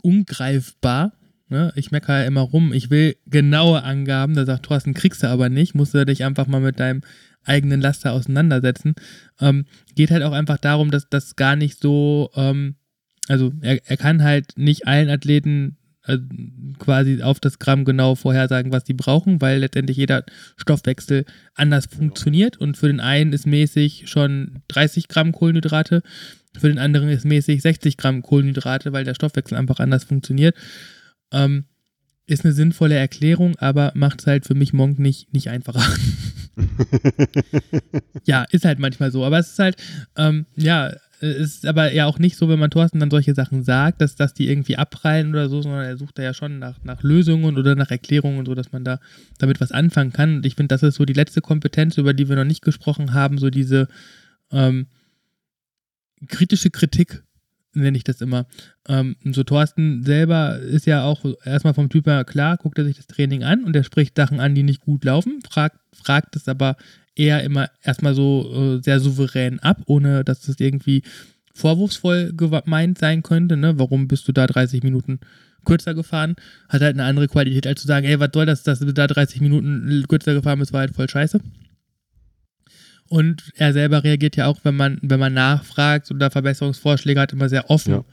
ungreifbar. 0.02 1.12
Ne? 1.48 1.72
Ich 1.76 1.90
meckere 1.90 2.20
ja 2.20 2.26
immer 2.26 2.40
rum, 2.40 2.72
ich 2.72 2.90
will 2.90 3.16
genaue 3.26 3.82
Angaben. 3.82 4.34
Da 4.34 4.44
sagt 4.44 4.64
Thorsten, 4.64 4.94
kriegst 4.94 5.22
du 5.22 5.28
aber 5.28 5.48
nicht, 5.48 5.74
musst 5.74 5.94
du 5.94 6.04
dich 6.04 6.24
einfach 6.24 6.46
mal 6.46 6.60
mit 6.60 6.80
deinem 6.80 7.02
eigenen 7.44 7.80
Laster 7.80 8.12
auseinandersetzen. 8.12 8.94
Ähm, 9.40 9.66
geht 9.94 10.10
halt 10.10 10.22
auch 10.22 10.32
einfach 10.32 10.58
darum, 10.58 10.90
dass 10.90 11.08
das 11.08 11.36
gar 11.36 11.54
nicht 11.56 11.80
so 11.80 12.30
ähm, 12.34 12.76
also 13.28 13.52
er, 13.60 13.80
er 13.84 13.96
kann 13.96 14.22
halt 14.22 14.56
nicht 14.56 14.86
allen 14.86 15.10
Athleten 15.10 15.76
also 16.06 16.24
quasi 16.78 17.20
auf 17.22 17.40
das 17.40 17.58
Gramm 17.58 17.84
genau 17.84 18.14
vorhersagen, 18.14 18.70
was 18.70 18.84
die 18.84 18.94
brauchen, 18.94 19.40
weil 19.40 19.58
letztendlich 19.58 19.96
jeder 19.96 20.24
Stoffwechsel 20.56 21.24
anders 21.54 21.86
funktioniert 21.86 22.56
und 22.58 22.76
für 22.76 22.86
den 22.86 23.00
einen 23.00 23.32
ist 23.32 23.46
mäßig 23.46 24.04
schon 24.06 24.62
30 24.68 25.08
Gramm 25.08 25.32
Kohlenhydrate, 25.32 26.02
für 26.56 26.68
den 26.68 26.78
anderen 26.78 27.08
ist 27.08 27.24
mäßig 27.24 27.60
60 27.60 27.96
Gramm 27.96 28.22
Kohlenhydrate, 28.22 28.92
weil 28.92 29.04
der 29.04 29.14
Stoffwechsel 29.14 29.58
einfach 29.58 29.80
anders 29.80 30.04
funktioniert. 30.04 30.56
Ähm, 31.32 31.64
ist 32.26 32.44
eine 32.44 32.54
sinnvolle 32.54 32.96
Erklärung, 32.96 33.56
aber 33.58 33.92
macht 33.94 34.20
es 34.20 34.26
halt 34.26 34.46
für 34.46 34.54
mich 34.54 34.72
Monk 34.72 34.98
nicht, 34.98 35.32
nicht 35.32 35.48
einfacher. 35.48 35.84
ja, 38.24 38.44
ist 38.50 38.64
halt 38.64 38.78
manchmal 38.78 39.12
so, 39.12 39.24
aber 39.24 39.38
es 39.38 39.52
ist 39.52 39.58
halt, 39.58 39.76
ähm, 40.16 40.46
ja, 40.56 40.92
ist 41.20 41.66
aber 41.66 41.92
ja 41.92 42.06
auch 42.06 42.18
nicht 42.18 42.36
so, 42.36 42.48
wenn 42.48 42.58
man 42.58 42.70
Thorsten 42.70 43.00
dann 43.00 43.10
solche 43.10 43.34
Sachen 43.34 43.62
sagt, 43.62 44.00
dass, 44.00 44.16
dass 44.16 44.34
die 44.34 44.48
irgendwie 44.48 44.76
abprallen 44.76 45.30
oder 45.30 45.48
so, 45.48 45.62
sondern 45.62 45.84
er 45.84 45.96
sucht 45.96 46.18
da 46.18 46.22
ja 46.22 46.34
schon 46.34 46.58
nach, 46.58 46.82
nach 46.84 47.02
Lösungen 47.02 47.56
oder 47.56 47.74
nach 47.74 47.90
Erklärungen, 47.90 48.44
so 48.44 48.54
dass 48.54 48.72
man 48.72 48.84
da 48.84 49.00
damit 49.38 49.60
was 49.60 49.72
anfangen 49.72 50.12
kann. 50.12 50.36
Und 50.36 50.46
ich 50.46 50.54
finde, 50.56 50.74
das 50.74 50.82
ist 50.82 50.96
so 50.96 51.04
die 51.04 51.14
letzte 51.14 51.40
Kompetenz, 51.40 51.96
über 51.96 52.12
die 52.12 52.28
wir 52.28 52.36
noch 52.36 52.44
nicht 52.44 52.62
gesprochen 52.62 53.14
haben, 53.14 53.38
so 53.38 53.48
diese 53.48 53.88
ähm, 54.50 54.86
kritische 56.28 56.70
Kritik, 56.70 57.22
nenne 57.76 57.96
ich 57.96 58.04
das 58.04 58.20
immer. 58.20 58.46
Ähm, 58.88 59.16
so 59.24 59.44
Thorsten 59.44 60.02
selber 60.04 60.58
ist 60.58 60.86
ja 60.86 61.04
auch 61.04 61.24
erstmal 61.44 61.74
vom 61.74 61.88
Typ 61.88 62.06
her 62.06 62.24
klar, 62.24 62.56
guckt 62.56 62.78
er 62.78 62.84
sich 62.84 62.96
das 62.96 63.06
Training 63.06 63.44
an 63.44 63.64
und 63.64 63.76
er 63.76 63.84
spricht 63.84 64.16
Sachen 64.16 64.40
an, 64.40 64.54
die 64.54 64.62
nicht 64.62 64.80
gut 64.80 65.04
laufen, 65.04 65.40
fragt, 65.48 65.78
fragt 65.92 66.36
es 66.36 66.48
aber 66.48 66.76
eher 67.14 67.42
immer 67.42 67.70
erstmal 67.82 68.14
so 68.14 68.76
äh, 68.78 68.82
sehr 68.82 69.00
souverän 69.00 69.58
ab, 69.60 69.82
ohne 69.86 70.24
dass 70.24 70.42
das 70.42 70.60
irgendwie 70.60 71.02
vorwurfsvoll 71.54 72.32
gemeint 72.36 72.98
sein 72.98 73.22
könnte. 73.22 73.56
Ne? 73.56 73.78
Warum 73.78 74.08
bist 74.08 74.28
du 74.28 74.32
da 74.32 74.46
30 74.46 74.82
Minuten 74.82 75.20
kürzer 75.64 75.94
gefahren? 75.94 76.36
Hat 76.68 76.82
halt 76.82 76.94
eine 76.94 77.04
andere 77.04 77.28
Qualität, 77.28 77.66
als 77.66 77.80
zu 77.80 77.86
sagen, 77.86 78.06
ey, 78.06 78.20
was 78.20 78.30
soll 78.34 78.46
das, 78.46 78.62
dass 78.62 78.78
du 78.80 78.92
da 78.92 79.06
30 79.06 79.40
Minuten 79.40 80.04
kürzer 80.08 80.34
gefahren 80.34 80.58
bist, 80.58 80.72
war 80.74 80.80
halt 80.80 80.94
voll 80.94 81.08
scheiße. 81.08 81.40
Und 83.08 83.52
er 83.56 83.72
selber 83.72 84.02
reagiert 84.02 84.36
ja 84.36 84.46
auch, 84.46 84.58
wenn 84.64 84.76
man, 84.76 84.98
wenn 85.02 85.20
man 85.20 85.34
nachfragt 85.34 86.10
oder 86.10 86.30
Verbesserungsvorschläge 86.30 87.20
hat, 87.20 87.32
immer 87.32 87.48
sehr 87.48 87.70
offen. 87.70 87.92
Ja. 87.92 88.04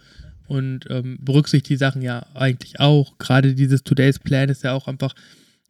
Und 0.48 0.86
ähm, 0.90 1.18
berücksichtigt 1.22 1.70
die 1.70 1.78
Sachen 1.78 2.02
ja 2.02 2.26
eigentlich 2.34 2.80
auch. 2.80 3.18
Gerade 3.18 3.56
dieses 3.56 3.84
Today's 3.84 4.20
Plan 4.20 4.50
ist 4.50 4.64
ja 4.64 4.74
auch 4.74 4.88
einfach 4.88 5.16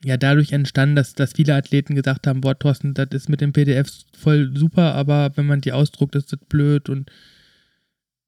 ja 0.03 0.17
dadurch 0.17 0.51
entstanden, 0.51 0.95
dass, 0.95 1.13
dass 1.13 1.33
viele 1.33 1.55
Athleten 1.55 1.95
gesagt 1.95 2.27
haben, 2.27 2.41
boah, 2.41 2.57
Thorsten, 2.57 2.93
das 2.93 3.07
ist 3.11 3.29
mit 3.29 3.39
dem 3.39 3.53
PDF 3.53 3.89
voll 4.17 4.51
super, 4.55 4.93
aber 4.95 5.31
wenn 5.35 5.45
man 5.45 5.61
die 5.61 5.71
ausdruckt, 5.71 6.15
ist 6.15 6.33
das 6.33 6.39
blöd 6.49 6.89
und 6.89 7.09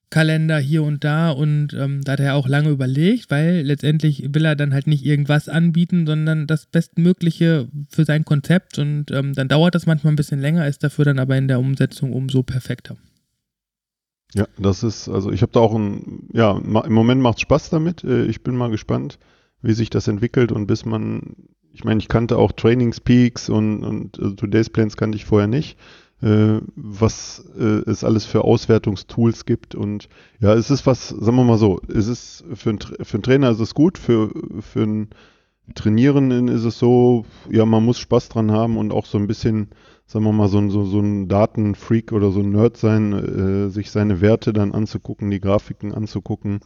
Kalender 0.10 0.60
hier 0.60 0.84
und 0.84 1.04
da 1.04 1.32
und 1.32 1.74
ähm, 1.74 2.02
da 2.04 2.14
hat 2.14 2.20
er 2.20 2.36
auch 2.36 2.48
lange 2.48 2.70
überlegt, 2.70 3.32
weil 3.32 3.62
letztendlich 3.62 4.34
will 4.34 4.46
er 4.46 4.56
dann 4.56 4.74
halt 4.74 4.88
nicht 4.88 5.06
irgendwas 5.06 5.50
anbieten, 5.50 6.06
sondern 6.06 6.48
das 6.48 6.68
Bestmögliche 6.68 7.68
für 7.90 8.06
sein 8.06 8.26
Konzept 8.26 8.78
und 8.80 9.12
ähm, 9.12 9.34
dann 9.34 9.48
dauert 9.48 9.76
das 9.76 9.86
manchmal 9.86 10.14
ein 10.14 10.18
bisschen 10.18 10.40
länger, 10.40 10.68
ist 10.68 10.84
dafür 10.84 11.06
dann 11.06 11.20
aber 11.20 11.38
in 11.38 11.48
der 11.48 11.60
Umsetzung 11.60 12.14
umso 12.14 12.44
perfekter. 12.44 12.98
Ja, 14.34 14.48
das 14.58 14.84
ist, 14.84 15.08
also 15.08 15.32
ich 15.32 15.42
habe 15.42 15.52
da 15.54 15.62
auch 15.62 15.74
ein, 15.74 16.30
ja, 16.34 16.58
im 16.58 16.94
Moment 16.94 17.22
macht 17.22 17.38
es 17.38 17.42
Spaß 17.42 17.70
damit. 17.70 18.04
Äh, 18.04 18.26
ich 18.26 18.44
bin 18.44 18.56
mal 18.56 18.70
gespannt, 18.70 19.18
wie 19.62 19.74
sich 19.74 19.90
das 19.90 20.08
entwickelt 20.08 20.52
und 20.52 20.68
bis 20.68 20.86
man 20.86 21.36
ich 21.76 21.84
meine, 21.84 22.00
ich 22.00 22.08
kannte 22.08 22.38
auch 22.38 22.54
Trainingspeaks 22.54 23.50
und, 23.50 23.84
und 23.84 24.18
also 24.18 24.34
Today's 24.34 24.70
Plans 24.70 24.96
kannte 24.96 25.18
ich 25.18 25.26
vorher 25.26 25.48
nicht, 25.48 25.78
äh, 26.22 26.60
was 26.76 27.44
äh, 27.58 27.90
es 27.90 28.04
alles 28.04 28.26
für 28.26 28.44
Auswertungstools 28.44 29.46
gibt. 29.46 29.76
Und 29.76 30.10
ja, 30.40 30.54
es 30.54 30.72
ist 30.72 30.86
was, 30.86 31.10
sagen 31.10 31.38
wir 31.38 31.44
mal 31.44 31.58
so, 31.58 31.82
es 31.88 32.08
ist 32.08 32.46
für, 32.54 32.72
ein, 32.72 32.80
für 32.80 33.16
einen 33.16 33.24
Trainer 33.24 33.52
ist 33.52 33.60
es 33.60 33.74
gut, 33.74 33.98
für, 33.98 34.32
für 34.62 34.84
einen 34.84 35.10
Trainierenden 35.74 36.48
ist 36.48 36.64
es 36.64 36.78
so, 36.78 37.26
ja, 37.50 37.66
man 37.66 37.84
muss 37.84 37.98
Spaß 38.00 38.30
dran 38.30 38.52
haben 38.52 38.78
und 38.78 38.94
auch 38.94 39.06
so 39.06 39.18
ein 39.18 39.28
bisschen, 39.28 39.70
sagen 40.06 40.24
wir 40.26 40.32
mal, 40.32 40.48
so, 40.48 40.70
so, 40.70 40.86
so 40.86 41.00
ein 41.00 41.28
Datenfreak 41.28 42.12
oder 42.12 42.32
so 42.32 42.42
ein 42.42 42.52
Nerd 42.52 42.78
sein, 42.78 43.14
äh, 43.14 43.70
sich 43.70 43.90
seine 43.90 44.22
Werte 44.22 44.54
dann 44.54 44.74
anzugucken, 44.74 45.32
die 45.32 45.42
Grafiken 45.42 45.94
anzugucken. 45.94 46.60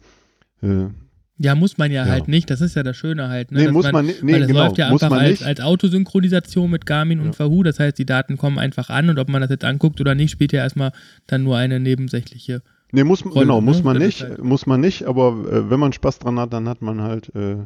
Ja, 1.42 1.54
muss 1.54 1.78
man 1.78 1.90
ja, 1.90 2.04
ja, 2.04 2.12
halt 2.12 2.28
nicht. 2.28 2.50
Das 2.50 2.60
ist 2.60 2.76
ja 2.76 2.82
das 2.82 2.98
Schöne 2.98 3.28
halt. 3.28 3.50
Ne? 3.50 3.64
Nee, 3.64 3.72
muss 3.72 3.84
man, 3.84 3.92
man 3.92 4.06
nicht. 4.06 4.22
Nee, 4.22 4.34
weil 4.34 4.40
das 4.40 4.48
genau, 4.48 4.64
läuft 4.64 4.76
ja 4.76 4.90
einfach 4.90 5.10
als, 5.10 5.42
als, 5.42 5.60
Autosynchronisation 5.60 6.70
mit 6.70 6.84
Garmin 6.84 7.20
ja. 7.20 7.24
und 7.24 7.38
Wahoo. 7.38 7.62
Das 7.62 7.80
heißt, 7.80 7.96
die 7.96 8.04
Daten 8.04 8.36
kommen 8.36 8.58
einfach 8.58 8.90
an 8.90 9.08
und 9.08 9.18
ob 9.18 9.30
man 9.30 9.40
das 9.40 9.48
jetzt 9.48 9.64
anguckt 9.64 10.02
oder 10.02 10.14
nicht, 10.14 10.30
spielt 10.30 10.52
ja 10.52 10.60
erstmal 10.60 10.92
dann 11.26 11.42
nur 11.42 11.56
eine 11.56 11.80
nebensächliche. 11.80 12.60
Nee, 12.92 13.04
muss, 13.04 13.24
Rolle, 13.24 13.40
genau, 13.40 13.62
muss 13.62 13.78
ne? 13.78 13.84
man 13.84 13.96
nicht. 13.96 14.20
Halt 14.20 14.44
muss 14.44 14.66
man 14.66 14.82
nicht, 14.82 15.04
aber 15.04 15.28
äh, 15.50 15.70
wenn 15.70 15.80
man 15.80 15.94
Spaß 15.94 16.18
dran 16.18 16.38
hat, 16.38 16.52
dann 16.52 16.68
hat 16.68 16.82
man 16.82 17.00
halt 17.00 17.34
äh, 17.34 17.56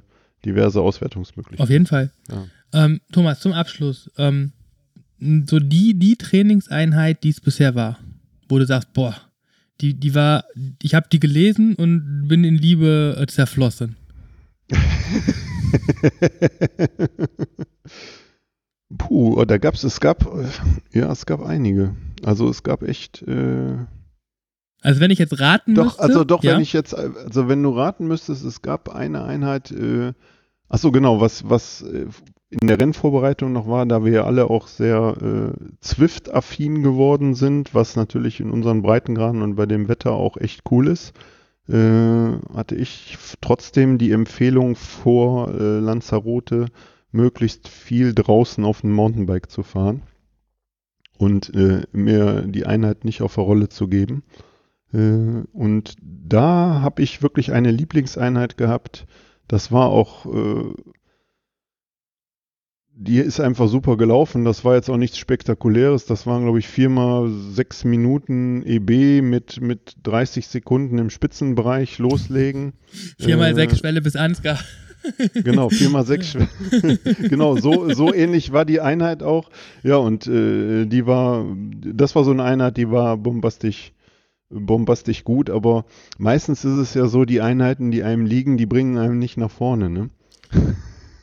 diverse 0.44 0.80
Auswertungsmöglichkeiten. 0.80 1.60
Auf 1.60 1.70
jeden 1.70 1.86
Fall. 1.86 2.12
Ja. 2.30 2.84
Ähm, 2.84 3.00
Thomas, 3.10 3.40
zum 3.40 3.54
Abschluss. 3.54 4.08
Ähm, 4.18 4.52
so 5.18 5.58
die, 5.58 5.98
die 5.98 6.14
Trainingseinheit, 6.14 7.24
die 7.24 7.30
es 7.30 7.40
bisher 7.40 7.74
war, 7.74 7.98
wo 8.48 8.56
du 8.60 8.66
sagst, 8.66 8.92
boah, 8.92 9.16
die, 9.84 9.92
die 9.92 10.14
war, 10.14 10.44
ich 10.82 10.94
habe 10.94 11.08
die 11.12 11.20
gelesen 11.20 11.74
und 11.74 12.26
bin 12.26 12.42
in 12.42 12.54
Liebe 12.56 13.18
äh, 13.20 13.26
zerflossen. 13.26 13.96
Puh, 18.96 19.34
oh, 19.38 19.44
da 19.44 19.58
gab's, 19.58 19.84
es 19.84 20.00
gab, 20.00 20.26
ja, 20.92 21.12
es 21.12 21.26
gab 21.26 21.44
einige. 21.44 21.94
Also 22.22 22.48
es 22.48 22.62
gab 22.62 22.82
echt. 22.82 23.20
Äh, 23.22 23.76
also 24.80 25.00
wenn 25.00 25.10
ich 25.10 25.18
jetzt 25.18 25.38
raten 25.38 25.74
doch, 25.74 25.84
müsste. 25.84 26.02
Also 26.02 26.24
doch, 26.24 26.42
ja? 26.42 26.54
wenn 26.54 26.62
ich 26.62 26.72
jetzt, 26.72 26.94
also 26.94 27.46
wenn 27.48 27.62
du 27.62 27.68
raten 27.70 28.06
müsstest, 28.06 28.42
es 28.42 28.62
gab 28.62 28.88
eine 28.88 29.24
Einheit, 29.24 29.70
äh, 29.70 30.14
ach 30.68 30.78
so 30.78 30.92
genau, 30.92 31.20
was, 31.20 31.48
was 31.48 31.82
äh, 31.82 32.06
in 32.50 32.68
der 32.68 32.80
Rennvorbereitung 32.80 33.52
noch 33.52 33.66
war, 33.66 33.86
da 33.86 34.04
wir 34.04 34.12
ja 34.12 34.24
alle 34.24 34.50
auch 34.50 34.68
sehr 34.68 35.16
äh, 35.20 35.74
Zwift-affin 35.80 36.82
geworden 36.82 37.34
sind, 37.34 37.74
was 37.74 37.96
natürlich 37.96 38.40
in 38.40 38.50
unseren 38.50 38.82
Breitengraden 38.82 39.42
und 39.42 39.56
bei 39.56 39.66
dem 39.66 39.88
Wetter 39.88 40.12
auch 40.12 40.36
echt 40.36 40.62
cool 40.70 40.88
ist, 40.88 41.14
äh, 41.68 41.74
hatte 42.54 42.74
ich 42.76 43.16
trotzdem 43.40 43.98
die 43.98 44.12
Empfehlung 44.12 44.76
vor 44.76 45.48
äh, 45.48 45.78
Lanzarote 45.78 46.66
möglichst 47.10 47.68
viel 47.68 48.14
draußen 48.14 48.64
auf 48.64 48.82
dem 48.82 48.92
Mountainbike 48.92 49.50
zu 49.50 49.62
fahren 49.62 50.02
und 51.16 51.54
äh, 51.54 51.82
mir 51.92 52.42
die 52.42 52.66
Einheit 52.66 53.04
nicht 53.04 53.22
auf 53.22 53.34
der 53.34 53.44
Rolle 53.44 53.68
zu 53.68 53.88
geben. 53.88 54.24
Äh, 54.92 55.44
und 55.52 55.96
da 56.02 56.80
habe 56.82 57.02
ich 57.02 57.22
wirklich 57.22 57.52
eine 57.52 57.70
Lieblingseinheit 57.70 58.56
gehabt. 58.56 59.06
Das 59.48 59.72
war 59.72 59.88
auch 59.88 60.26
äh, 60.26 60.74
die 62.96 63.18
ist 63.18 63.40
einfach 63.40 63.68
super 63.68 63.96
gelaufen. 63.96 64.44
Das 64.44 64.64
war 64.64 64.76
jetzt 64.76 64.88
auch 64.88 64.96
nichts 64.96 65.18
Spektakuläres. 65.18 66.06
Das 66.06 66.26
waren, 66.26 66.44
glaube 66.44 66.60
ich, 66.60 66.68
viermal 66.68 67.28
sechs 67.28 67.84
Minuten 67.84 68.62
EB 68.64 69.20
mit, 69.22 69.60
mit 69.60 69.96
30 70.04 70.46
Sekunden 70.46 70.98
im 70.98 71.10
Spitzenbereich 71.10 71.98
loslegen. 71.98 72.72
Viermal 73.18 73.50
äh, 73.50 73.54
sechs 73.54 73.78
Schwelle 73.78 74.00
bis 74.00 74.16
Ansgar. 74.16 74.58
Genau, 75.34 75.68
4 75.68 75.90
mal 75.90 76.06
6. 76.06 76.38
genau, 77.28 77.58
so, 77.58 77.92
so 77.92 78.14
ähnlich 78.14 78.54
war 78.54 78.64
die 78.64 78.80
Einheit 78.80 79.22
auch. 79.22 79.50
Ja, 79.82 79.96
und 79.96 80.26
äh, 80.26 80.86
die 80.86 81.04
war, 81.06 81.44
das 81.84 82.14
war 82.14 82.24
so 82.24 82.30
eine 82.30 82.42
Einheit, 82.42 82.78
die 82.78 82.90
war 82.90 83.18
bombastisch, 83.18 83.92
bombastisch 84.50 85.24
gut, 85.24 85.50
aber 85.50 85.84
meistens 86.18 86.64
ist 86.64 86.76
es 86.76 86.94
ja 86.94 87.06
so, 87.06 87.24
die 87.24 87.40
Einheiten, 87.40 87.90
die 87.90 88.02
einem 88.02 88.26
liegen, 88.26 88.56
die 88.56 88.66
bringen 88.66 88.98
einem 88.98 89.18
nicht 89.18 89.36
nach 89.36 89.50
vorne, 89.50 89.90
ne? 89.90 90.10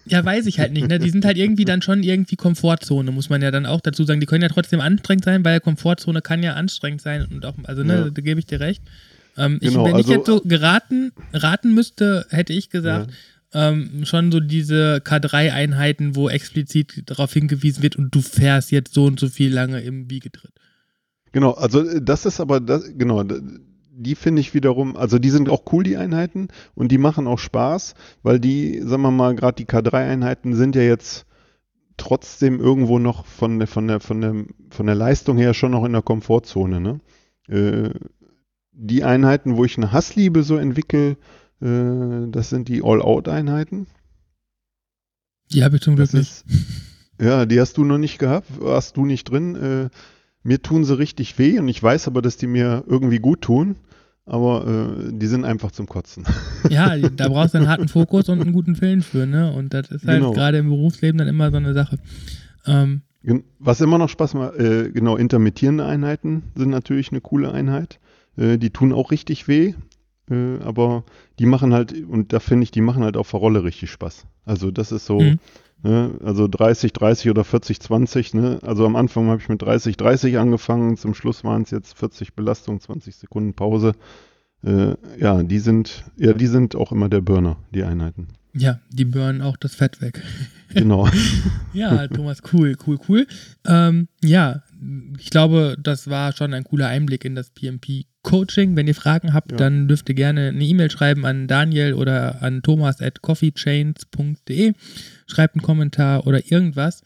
Ja, 0.05 0.25
weiß 0.25 0.47
ich 0.47 0.60
halt 0.60 0.73
nicht. 0.73 0.88
Ne? 0.88 0.99
Die 0.99 1.10
sind 1.10 1.25
halt 1.25 1.38
irgendwie 1.38 1.63
dann 1.63 1.81
schon 1.81 2.03
irgendwie 2.03 2.36
Komfortzone, 2.36 3.12
muss 3.12 3.29
man 3.29 3.41
ja 3.41 3.51
dann 3.51 3.65
auch 3.65 3.81
dazu 3.81 4.03
sagen. 4.03 4.19
Die 4.19 4.25
können 4.25 4.41
ja 4.41 4.49
trotzdem 4.49 4.81
anstrengend 4.81 5.23
sein, 5.23 5.45
weil 5.45 5.60
Komfortzone 5.60 6.21
kann 6.21 6.41
ja 6.43 6.53
anstrengend 6.53 7.01
sein 7.01 7.27
und 7.31 7.45
auch, 7.45 7.53
also 7.63 7.84
ne, 7.84 7.93
ja. 7.93 8.10
da 8.10 8.21
gebe 8.21 8.39
ich 8.39 8.47
dir 8.47 8.60
recht. 8.60 8.81
Ähm, 9.38 9.60
genau, 9.60 9.86
ich, 9.86 9.88
wenn 9.88 9.95
also, 9.95 9.99
ich 9.99 10.17
jetzt 10.17 10.25
so 10.25 10.41
geraten, 10.41 11.12
raten 11.34 11.73
müsste, 11.73 12.25
hätte 12.29 12.51
ich 12.51 12.69
gesagt, 12.69 13.12
ja. 13.53 13.69
ähm, 13.69 14.05
schon 14.05 14.31
so 14.31 14.39
diese 14.39 14.97
K3-Einheiten, 14.97 16.15
wo 16.15 16.29
explizit 16.29 17.03
darauf 17.10 17.31
hingewiesen 17.31 17.84
wird 17.84 17.95
und 17.95 18.13
du 18.13 18.21
fährst 18.21 18.71
jetzt 18.71 18.93
so 18.93 19.05
und 19.05 19.19
so 19.19 19.29
viel 19.29 19.53
lange 19.53 19.81
im 19.81 20.10
Wiegetritt. 20.10 20.51
Genau, 21.32 21.52
also 21.52 21.82
äh, 21.82 22.02
das 22.02 22.26
ist 22.26 22.39
aber, 22.39 22.60
das, 22.60 22.91
genau, 22.98 23.24
die 23.24 24.15
finde 24.15 24.41
ich 24.41 24.54
wiederum, 24.54 24.96
also 24.96 25.20
die 25.20 25.30
sind 25.30 25.50
auch 25.50 25.63
cool, 25.72 25.84
die 25.84 25.98
Einheiten, 25.98 26.48
und 26.76 26.91
die 26.91 26.98
machen 26.98 27.28
auch 27.28 27.39
Spaß, 27.39 27.96
weil 28.24 28.39
die, 28.39 28.82
sagen 28.82 29.04
wir 29.04 29.12
mal, 29.12 29.36
gerade 29.36 29.56
die 29.56 29.65
K3-Einheiten 29.65 30.56
sind 30.56 30.76
ja 30.76 30.82
jetzt 30.82 31.26
trotzdem 31.98 32.60
irgendwo 32.60 33.00
noch 33.00 33.26
von 33.26 33.60
der, 33.60 33.67
von 33.67 33.88
der, 33.88 34.00
von 34.00 34.22
der, 34.22 34.46
von 34.70 34.86
der 34.86 34.96
Leistung 34.96 35.38
her 35.38 35.54
schon 35.54 35.72
noch 35.72 35.86
in 35.86 35.94
der 35.94 36.02
Komfortzone, 36.02 36.80
ne? 36.80 37.00
Äh, 37.48 37.91
die 38.74 39.04
Einheiten, 39.04 39.58
wo 39.58 39.65
ich 39.65 39.78
eine 39.78 39.91
Hassliebe 39.91 40.44
so 40.44 40.58
entwickle, 40.58 41.17
äh, 41.62 42.28
das 42.30 42.50
sind 42.50 42.70
die 42.70 42.82
All-Out-Einheiten. 42.84 43.88
Die 45.52 45.63
habe 45.63 45.76
ich 45.76 45.82
zum 45.82 45.96
Glück 45.96 46.13
nicht. 46.13 46.44
Ja, 47.20 47.46
die 47.46 47.62
hast 47.62 47.78
du 47.78 47.84
noch 47.84 48.00
nicht 48.00 48.17
gehabt, 48.17 48.48
hast 48.63 48.98
du 48.98 49.06
nicht 49.06 49.26
drin. 49.26 49.56
Äh, 49.56 49.89
mir 50.43 50.62
tun 50.62 50.84
sie 50.84 50.97
richtig 50.97 51.38
weh 51.38 51.60
und 51.60 51.67
ich 51.67 51.82
weiß 51.82 52.08
aber, 52.08 52.21
dass 52.21 52.38
die 52.38 52.47
mir 52.47 52.84
irgendwie 52.88 53.19
gut 53.19 53.41
tun. 53.41 53.75
Aber 54.25 54.67
äh, 54.67 55.12
die 55.12 55.25
sind 55.25 55.45
einfach 55.45 55.71
zum 55.71 55.88
Kotzen. 55.88 56.25
Ja, 56.69 56.95
da 57.15 57.27
brauchst 57.27 57.54
du 57.54 57.58
einen 57.58 57.67
harten 57.67 57.88
Fokus 57.88 58.30
und 58.30 58.39
einen 58.39 58.54
guten 58.54 58.75
Film 58.75 59.01
für, 59.01 59.25
ne? 59.25 59.51
Und 59.51 59.73
das 59.73 59.89
ist 59.89 60.06
halt 60.06 60.19
genau. 60.19 60.32
gerade 60.32 60.60
im 60.60 60.69
Berufsleben 60.69 61.17
dann 61.17 61.27
immer 61.27 61.49
so 61.49 61.58
eine 61.58 61.73
Sache. 61.73 61.97
Ähm, 62.65 63.01
Was 63.60 63.82
immer 63.82 63.97
noch 63.97 64.10
Spaß 64.10 64.36
macht, 64.36 64.56
äh, 64.56 64.91
genau, 64.91 65.17
intermittierende 65.17 65.86
Einheiten 65.86 66.43
sind 66.56 66.69
natürlich 66.69 67.12
eine 67.12 67.19
coole 67.19 67.51
Einheit. 67.51 67.99
Äh, 68.38 68.58
die 68.58 68.69
tun 68.69 68.93
auch 68.93 69.12
richtig 69.12 69.47
weh, 69.47 69.73
äh, 70.30 70.60
aber 70.63 71.04
die 71.39 71.45
machen 71.45 71.73
halt, 71.73 71.93
und 71.93 72.32
da 72.32 72.39
finde 72.39 72.63
ich, 72.63 72.71
die 72.71 72.82
machen 72.82 73.04
halt 73.04 73.17
auf 73.17 73.32
der 73.32 73.39
Rolle 73.39 73.63
richtig 73.63 73.91
Spaß. 73.91 74.25
Also 74.45 74.71
das 74.71 74.91
ist 74.91 75.06
so, 75.06 75.19
mhm. 75.19 75.39
Ne? 75.84 76.12
Also 76.24 76.48
30, 76.48 76.94
30 76.94 77.30
oder 77.30 77.44
40, 77.44 77.80
20. 77.80 78.34
Ne? 78.34 78.60
Also 78.62 78.86
am 78.86 78.96
Anfang 78.96 79.28
habe 79.28 79.41
ich 79.41 79.50
mit 79.50 79.62
30, 79.62 79.98
30 79.98 80.38
angefangen. 80.38 80.98
Zum 80.98 81.13
Schluss 81.13 81.44
waren 81.44 81.63
es 81.63 81.72
jetzt 81.72 81.98
40 81.98 82.34
Belastung, 82.34 82.80
20 82.80 83.15
Sekunden 83.15 83.54
Pause. 83.54 83.94
Äh, 84.63 84.96
ja, 85.20 85.41
die 85.41 85.60
sind, 85.60 86.04
ja, 86.17 86.34
die 86.34 86.48
sind 86.48 86.76
auch 86.76 86.91
immer 86.91 87.10
der 87.10 87.22
Burner, 87.22 87.58
die 87.74 87.84
Einheiten. 87.84 88.28
Ja, 88.54 88.80
die 88.89 89.06
burnen 89.06 89.41
auch 89.41 89.58
das 89.58 89.76
Fett 89.76 90.02
weg. 90.02 90.22
Genau. 90.74 91.08
ja, 91.74 92.08
Thomas, 92.08 92.41
cool, 92.54 92.76
cool, 92.86 93.00
cool. 93.08 93.28
Ähm, 93.65 94.08
ja, 94.24 94.62
ich 95.20 95.30
glaube, 95.30 95.78
das 95.82 96.10
war 96.10 96.34
schon 96.34 96.54
ein 96.54 96.63
cooler 96.63 96.88
Einblick 96.88 97.26
in 97.26 97.36
das 97.36 97.52
PMP 97.52 98.06
Coaching. 98.24 98.76
Wenn 98.76 98.88
ihr 98.88 98.96
Fragen 98.96 99.34
habt, 99.34 99.52
ja. 99.52 99.58
dann 99.58 99.88
dürft 99.88 100.10
ihr 100.10 100.15
gerne 100.15 100.50
eine 100.50 100.63
E-Mail 100.63 100.91
schreiben 100.91 101.26
an 101.26 101.48
Daniel 101.48 101.94
oder 101.94 102.41
an 102.41 102.62
thomas 102.62 103.02
at 103.02 103.22
coffeechains.de. 103.22 104.74
Schreibt 105.28 105.56
einen 105.56 105.62
Kommentar 105.62 106.26
oder 106.28 106.52
irgendwas. 106.52 107.02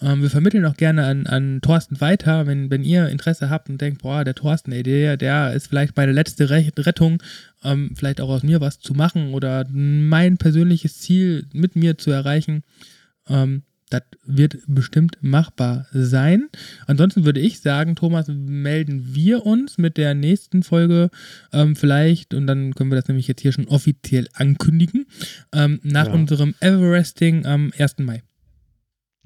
Ähm, 0.00 0.22
wir 0.22 0.30
vermitteln 0.30 0.66
auch 0.66 0.76
gerne 0.76 1.06
an, 1.06 1.26
an 1.26 1.60
Thorsten 1.62 2.00
weiter, 2.00 2.46
wenn, 2.46 2.70
wenn 2.70 2.84
ihr 2.84 3.08
Interesse 3.08 3.48
habt 3.48 3.70
und 3.70 3.80
denkt, 3.80 4.02
boah, 4.02 4.24
der 4.24 4.34
Thorsten, 4.34 4.72
ey, 4.72 4.82
der, 4.82 5.16
der 5.16 5.52
ist 5.52 5.68
vielleicht 5.68 5.96
meine 5.96 6.12
letzte 6.12 6.50
Rettung, 6.50 7.22
ähm, 7.64 7.92
vielleicht 7.96 8.20
auch 8.20 8.28
aus 8.28 8.42
mir 8.42 8.60
was 8.60 8.78
zu 8.78 8.92
machen 8.92 9.32
oder 9.32 9.66
mein 9.70 10.36
persönliches 10.36 10.98
Ziel 10.98 11.46
mit 11.52 11.76
mir 11.76 11.96
zu 11.96 12.10
erreichen. 12.10 12.62
Ähm, 13.28 13.62
das 13.90 14.02
wird 14.24 14.58
bestimmt 14.66 15.18
machbar 15.20 15.86
sein. 15.92 16.48
Ansonsten 16.86 17.24
würde 17.24 17.40
ich 17.40 17.60
sagen, 17.60 17.94
Thomas, 17.94 18.26
melden 18.28 19.14
wir 19.14 19.46
uns 19.46 19.78
mit 19.78 19.96
der 19.96 20.14
nächsten 20.14 20.62
Folge 20.62 21.10
ähm, 21.52 21.76
vielleicht, 21.76 22.34
und 22.34 22.46
dann 22.46 22.74
können 22.74 22.90
wir 22.90 22.96
das 22.96 23.08
nämlich 23.08 23.28
jetzt 23.28 23.42
hier 23.42 23.52
schon 23.52 23.68
offiziell 23.68 24.28
ankündigen, 24.34 25.06
ähm, 25.52 25.80
nach 25.82 26.06
ja. 26.06 26.12
unserem 26.12 26.54
Everesting 26.60 27.46
am 27.46 27.72
1. 27.76 27.98
Mai. 27.98 28.22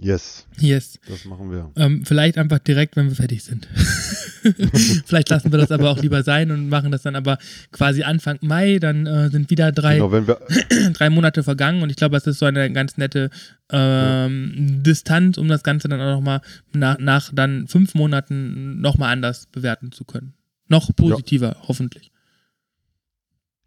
Yes. 0.02 0.46
Yes. 0.58 0.98
Das 1.06 1.24
machen 1.26 1.50
wir. 1.50 1.70
Ähm, 1.76 2.04
vielleicht 2.06 2.38
einfach 2.38 2.58
direkt, 2.58 2.96
wenn 2.96 3.08
wir 3.08 3.14
fertig 3.14 3.42
sind. 3.42 3.68
vielleicht 5.04 5.28
lassen 5.28 5.52
wir 5.52 5.58
das 5.58 5.70
aber 5.70 5.90
auch 5.90 5.98
lieber 5.98 6.22
sein 6.22 6.50
und 6.50 6.68
machen 6.70 6.90
das 6.90 7.02
dann 7.02 7.16
aber 7.16 7.38
quasi 7.70 8.02
Anfang 8.02 8.38
Mai. 8.40 8.78
Dann 8.78 9.06
äh, 9.06 9.28
sind 9.28 9.50
wieder 9.50 9.72
drei, 9.72 9.98
genau, 9.98 10.10
drei 10.92 11.10
Monate 11.10 11.42
vergangen 11.42 11.82
und 11.82 11.90
ich 11.90 11.96
glaube, 11.96 12.16
das 12.16 12.26
ist 12.26 12.38
so 12.38 12.46
eine 12.46 12.72
ganz 12.72 12.96
nette 12.96 13.30
ähm, 13.70 14.54
ja. 14.56 14.82
Distanz, 14.82 15.36
um 15.36 15.48
das 15.48 15.62
Ganze 15.62 15.88
dann 15.88 16.00
auch 16.00 16.14
nochmal 16.16 16.40
nach, 16.72 16.98
nach 16.98 17.30
dann 17.34 17.68
fünf 17.68 17.94
Monaten 17.94 18.80
nochmal 18.80 19.12
anders 19.12 19.46
bewerten 19.46 19.92
zu 19.92 20.04
können. 20.04 20.32
Noch 20.68 20.94
positiver, 20.96 21.56
ja. 21.60 21.68
hoffentlich. 21.68 22.10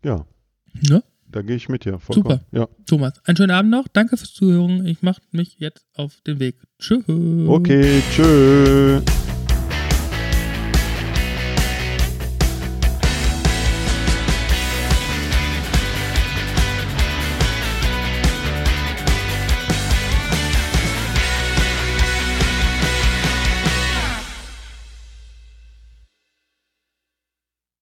Ja. 0.04 0.26
Ne? 0.90 1.04
Da 1.34 1.42
gehe 1.42 1.56
ich 1.56 1.68
mit 1.68 1.84
dir. 1.84 1.98
Vollkommen. 1.98 2.42
Super. 2.42 2.58
Ja. 2.58 2.68
Thomas, 2.86 3.14
einen 3.26 3.36
schönen 3.36 3.52
Abend 3.52 3.72
noch. 3.72 3.88
Danke 3.92 4.18
fürs 4.18 4.34
Zuhören. 4.34 4.86
Ich 4.86 5.02
mache 5.02 5.22
mich 5.32 5.56
jetzt 5.58 5.84
auf 5.96 6.22
den 6.28 6.40
Weg. 6.40 6.62
Tschüss. 6.78 7.04
Okay, 7.48 8.02
tschüss. 8.12 9.23